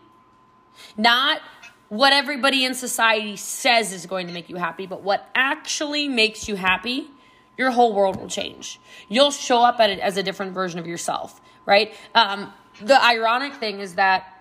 not 0.97 1.41
what 1.89 2.13
everybody 2.13 2.65
in 2.65 2.73
society 2.73 3.37
says 3.37 3.93
is 3.93 4.07
going 4.07 4.29
to 4.29 4.33
make 4.33 4.49
you 4.49 4.57
happy, 4.57 4.87
but 4.87 5.03
what 5.03 5.29
actually 5.35 6.07
makes 6.07 6.49
you 6.49 6.55
happy, 6.55 7.11
your 7.59 7.73
whole 7.73 7.93
world 7.93 8.15
will 8.17 8.29
change. 8.29 8.79
You'll 9.09 9.33
show 9.33 9.65
up 9.65 9.81
at 9.81 9.91
it 9.91 9.99
as 9.99 10.17
a 10.17 10.23
different 10.23 10.53
version 10.53 10.79
of 10.79 10.87
yourself, 10.87 11.41
right? 11.67 11.93
Um, 12.15 12.53
the 12.81 13.03
ironic 13.03 13.55
thing 13.55 13.81
is 13.81 13.97
that 13.97 14.33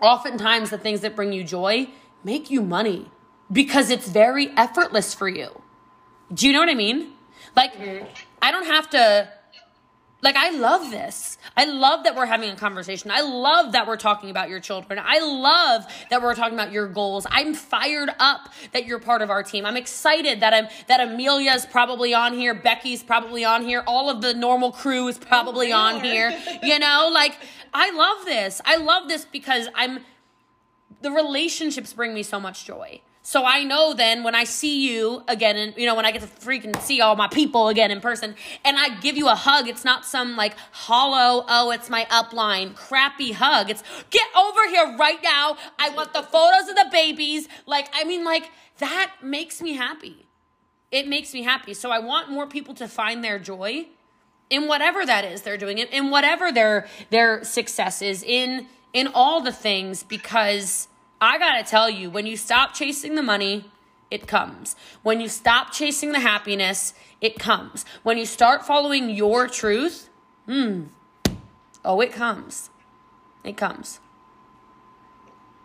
oftentimes 0.00 0.70
the 0.70 0.78
things 0.78 1.00
that 1.02 1.14
bring 1.14 1.32
you 1.32 1.44
joy 1.44 1.90
make 2.24 2.50
you 2.50 2.60
money 2.60 3.08
because 3.50 3.90
it's 3.90 4.08
very 4.08 4.48
effortless 4.56 5.14
for 5.14 5.28
you. 5.28 5.62
Do 6.32 6.46
you 6.46 6.52
know 6.52 6.60
what 6.60 6.68
I 6.68 6.74
mean? 6.74 7.12
Like, 7.56 7.74
mm-hmm. 7.74 8.06
I 8.42 8.50
don't 8.50 8.66
have 8.66 8.90
to. 8.90 9.28
Like, 10.20 10.34
I 10.34 10.50
love 10.50 10.90
this. 10.90 11.38
I 11.56 11.64
love 11.64 12.02
that 12.02 12.16
we're 12.16 12.26
having 12.26 12.50
a 12.50 12.56
conversation. 12.56 13.12
I 13.12 13.20
love 13.20 13.70
that 13.72 13.86
we're 13.86 13.96
talking 13.96 14.30
about 14.30 14.48
your 14.48 14.58
children. 14.58 15.00
I 15.00 15.20
love 15.20 15.86
that 16.10 16.20
we're 16.20 16.34
talking 16.34 16.54
about 16.54 16.72
your 16.72 16.88
goals. 16.88 17.24
I'm 17.30 17.54
fired 17.54 18.10
up 18.18 18.52
that 18.72 18.84
you're 18.84 18.98
part 18.98 19.22
of 19.22 19.30
our 19.30 19.44
team. 19.44 19.64
I'm 19.64 19.76
excited 19.76 20.40
that 20.40 20.52
I'm 20.52 20.66
that 20.88 21.00
Amelia's 21.00 21.66
probably 21.66 22.14
on 22.14 22.34
here, 22.34 22.52
Becky's 22.52 23.04
probably 23.04 23.44
on 23.44 23.62
here, 23.62 23.84
all 23.86 24.10
of 24.10 24.20
the 24.20 24.34
normal 24.34 24.72
crew 24.72 25.06
is 25.06 25.18
probably 25.18 25.70
on 25.70 26.02
here. 26.02 26.36
You 26.64 26.80
know, 26.80 27.10
like 27.14 27.36
I 27.72 27.90
love 27.92 28.24
this. 28.24 28.60
I 28.64 28.76
love 28.76 29.06
this 29.06 29.24
because 29.24 29.68
I'm 29.76 30.00
the 31.00 31.12
relationships 31.12 31.92
bring 31.92 32.12
me 32.12 32.24
so 32.24 32.40
much 32.40 32.64
joy. 32.64 33.02
So 33.28 33.44
I 33.44 33.62
know 33.62 33.92
then 33.92 34.22
when 34.22 34.34
I 34.34 34.44
see 34.44 34.88
you 34.88 35.22
again, 35.28 35.58
and 35.58 35.74
you 35.76 35.84
know, 35.84 35.94
when 35.94 36.06
I 36.06 36.12
get 36.12 36.22
to 36.22 36.28
freaking 36.28 36.80
see 36.80 37.02
all 37.02 37.14
my 37.14 37.28
people 37.28 37.68
again 37.68 37.90
in 37.90 38.00
person, 38.00 38.34
and 38.64 38.78
I 38.78 38.98
give 39.00 39.18
you 39.18 39.28
a 39.28 39.34
hug, 39.34 39.68
it's 39.68 39.84
not 39.84 40.06
some 40.06 40.34
like 40.34 40.56
hollow, 40.72 41.44
oh, 41.46 41.70
it's 41.70 41.90
my 41.90 42.06
upline, 42.06 42.74
crappy 42.74 43.32
hug. 43.32 43.68
It's 43.68 43.82
get 44.08 44.26
over 44.34 44.66
here 44.70 44.96
right 44.96 45.22
now. 45.22 45.58
I 45.78 45.90
want 45.90 46.14
the 46.14 46.22
photos 46.22 46.70
of 46.70 46.76
the 46.76 46.88
babies. 46.90 47.48
Like, 47.66 47.90
I 47.92 48.04
mean, 48.04 48.24
like, 48.24 48.50
that 48.78 49.16
makes 49.22 49.60
me 49.60 49.74
happy. 49.74 50.24
It 50.90 51.06
makes 51.06 51.34
me 51.34 51.42
happy. 51.42 51.74
So 51.74 51.90
I 51.90 51.98
want 51.98 52.30
more 52.30 52.46
people 52.46 52.72
to 52.76 52.88
find 52.88 53.22
their 53.22 53.38
joy 53.38 53.88
in 54.48 54.68
whatever 54.68 55.04
that 55.04 55.26
is 55.26 55.42
they're 55.42 55.58
doing 55.58 55.76
it, 55.76 55.92
in 55.92 56.08
whatever 56.08 56.50
their 56.50 56.88
their 57.10 57.44
success 57.44 58.00
is, 58.00 58.22
in 58.22 58.68
in 58.94 59.06
all 59.06 59.42
the 59.42 59.52
things, 59.52 60.02
because 60.02 60.88
I 61.20 61.38
gotta 61.38 61.64
tell 61.64 61.90
you, 61.90 62.10
when 62.10 62.26
you 62.26 62.36
stop 62.36 62.74
chasing 62.74 63.14
the 63.14 63.22
money, 63.22 63.70
it 64.10 64.26
comes. 64.26 64.76
When 65.02 65.20
you 65.20 65.28
stop 65.28 65.72
chasing 65.72 66.12
the 66.12 66.20
happiness, 66.20 66.94
it 67.20 67.38
comes. 67.38 67.84
When 68.02 68.16
you 68.18 68.24
start 68.26 68.64
following 68.64 69.10
your 69.10 69.48
truth, 69.48 70.08
hmm, 70.46 70.84
oh, 71.84 72.00
it 72.00 72.12
comes. 72.12 72.70
it 73.44 73.56
comes. 73.56 74.00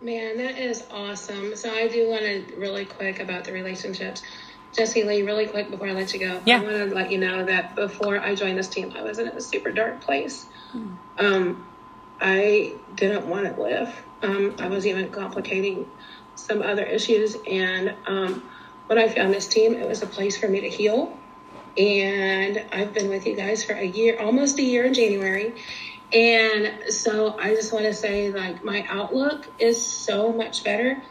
Man, 0.00 0.36
that 0.36 0.58
is 0.58 0.84
awesome. 0.90 1.56
So 1.56 1.72
I 1.72 1.88
do 1.88 2.08
want 2.08 2.22
to 2.22 2.44
really 2.56 2.84
quick 2.84 3.20
about 3.20 3.44
the 3.44 3.52
relationships. 3.52 4.22
Jesse 4.72 5.04
Lee, 5.04 5.22
really 5.22 5.46
quick 5.46 5.70
before 5.70 5.88
I 5.88 5.92
let 5.92 6.12
you 6.12 6.20
go. 6.20 6.40
Yeah. 6.44 6.60
I 6.60 6.64
want 6.64 6.90
to 6.90 6.94
let 6.94 7.10
you 7.10 7.18
know 7.18 7.44
that 7.44 7.76
before 7.76 8.18
I 8.18 8.34
joined 8.34 8.58
this 8.58 8.68
team, 8.68 8.92
I 8.94 9.02
was 9.02 9.18
in 9.18 9.28
a 9.28 9.40
super 9.40 9.70
dark 9.70 10.00
place. 10.00 10.46
Um, 11.18 11.64
I 12.20 12.80
didn't 12.94 13.26
want 13.26 13.54
to 13.54 13.60
live. 13.60 14.04
Um, 14.22 14.56
I 14.60 14.68
was 14.68 14.86
even 14.86 15.10
complicating 15.10 15.86
some 16.34 16.62
other 16.62 16.84
issues. 16.84 17.36
And 17.46 17.96
um, 18.06 18.50
when 18.86 18.98
I 18.98 19.08
found 19.08 19.34
this 19.34 19.48
team, 19.48 19.74
it 19.74 19.86
was 19.86 20.02
a 20.02 20.06
place 20.06 20.38
for 20.38 20.48
me 20.48 20.60
to 20.60 20.68
heal. 20.68 21.18
And 21.76 22.66
I've 22.72 22.94
been 22.94 23.08
with 23.08 23.26
you 23.26 23.36
guys 23.36 23.64
for 23.64 23.74
a 23.74 23.84
year, 23.84 24.18
almost 24.20 24.58
a 24.58 24.62
year 24.62 24.84
in 24.84 24.94
January. 24.94 25.60
And 26.12 26.92
so 26.92 27.36
I 27.38 27.54
just 27.54 27.72
want 27.72 27.86
to 27.86 27.94
say, 27.94 28.30
like, 28.30 28.64
my 28.64 28.86
outlook 28.88 29.48
is 29.58 29.84
so 29.84 30.32
much 30.32 30.62
better. 30.62 31.02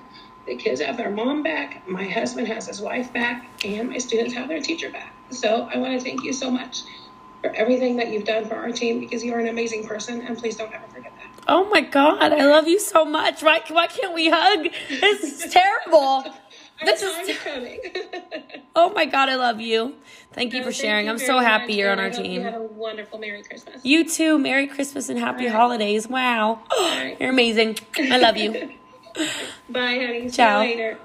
The 0.48 0.56
kids 0.58 0.82
have 0.82 0.98
their 0.98 1.12
mom 1.12 1.44
back, 1.44 1.88
my 1.88 2.06
husband 2.08 2.48
has 2.48 2.68
his 2.68 2.82
wife 2.82 3.14
back, 3.14 3.64
and 3.66 3.90
my 3.90 3.98
students 3.98 4.34
have 4.34 4.50
their 4.50 4.60
teacher 4.60 4.92
back. 4.92 5.14
So 5.32 5.70
I 5.74 5.78
want 5.78 5.98
to 5.98 6.04
thank 6.04 6.24
you 6.24 6.34
so 6.34 6.52
much 6.52 6.84
for 7.44 7.54
everything 7.56 7.98
that 7.98 8.08
you've 8.10 8.24
done 8.26 8.46
for 8.46 8.56
our 8.56 8.72
team 8.72 9.00
because 9.02 9.24
you 9.24 9.34
are 9.34 9.40
an 9.40 9.50
amazing 9.50 9.86
person, 9.86 10.22
and 10.22 10.38
please 10.38 10.56
don't 10.56 10.74
ever 10.74 10.88
forget 10.88 11.12
that. 11.16 11.44
Oh 11.48 11.70
my 11.70 11.82
God, 11.82 12.32
I 12.32 12.46
love 12.46 12.68
you 12.70 12.80
so 12.80 13.04
much. 13.04 13.44
Why, 13.44 13.62
why 13.70 13.88
can't 13.88 14.14
we 14.14 14.30
hug? 14.30 14.68
This 14.90 15.44
is 15.46 15.54
terrible. 15.62 16.24
This 16.84 17.02
This 17.02 17.04
is 17.04 17.30
is 17.30 17.38
coming. 17.40 17.80
Oh 18.76 18.92
my 18.96 19.06
God, 19.06 19.30
I 19.30 19.36
love 19.36 19.62
you. 19.62 19.94
Thank 20.32 20.52
you 20.54 20.62
uh, 20.62 20.64
for 20.64 20.72
Thank 20.72 20.82
sharing. 20.82 21.06
you 21.06 21.12
I'm 21.12 21.20
so 21.20 21.38
happy 21.38 21.68
much, 21.68 21.76
you're 21.76 21.92
on 21.92 22.00
and 22.00 22.02
I 22.02 22.04
our 22.06 22.10
hope 22.10 22.26
You 22.26 22.42
had 22.42 22.54
team. 22.54 22.62
a 22.62 22.66
wonderful 22.66 23.20
Merry 23.20 23.44
Christmas. 23.44 23.86
You 23.86 24.10
too. 24.10 24.40
Merry 24.40 24.66
Christmas 24.66 25.10
and 25.10 25.20
happy 25.20 25.46
right. 25.46 25.54
holidays. 25.54 26.08
Wow. 26.08 26.60
right. 26.72 27.16
You're 27.20 27.30
amazing. 27.30 27.78
I 28.00 28.18
love 28.18 28.36
you. 28.36 28.54
Bye, 29.70 30.00
honey. 30.00 30.28
See 30.30 30.38
Ciao. 30.38 30.62
you 30.62 30.70
later. 30.72 30.98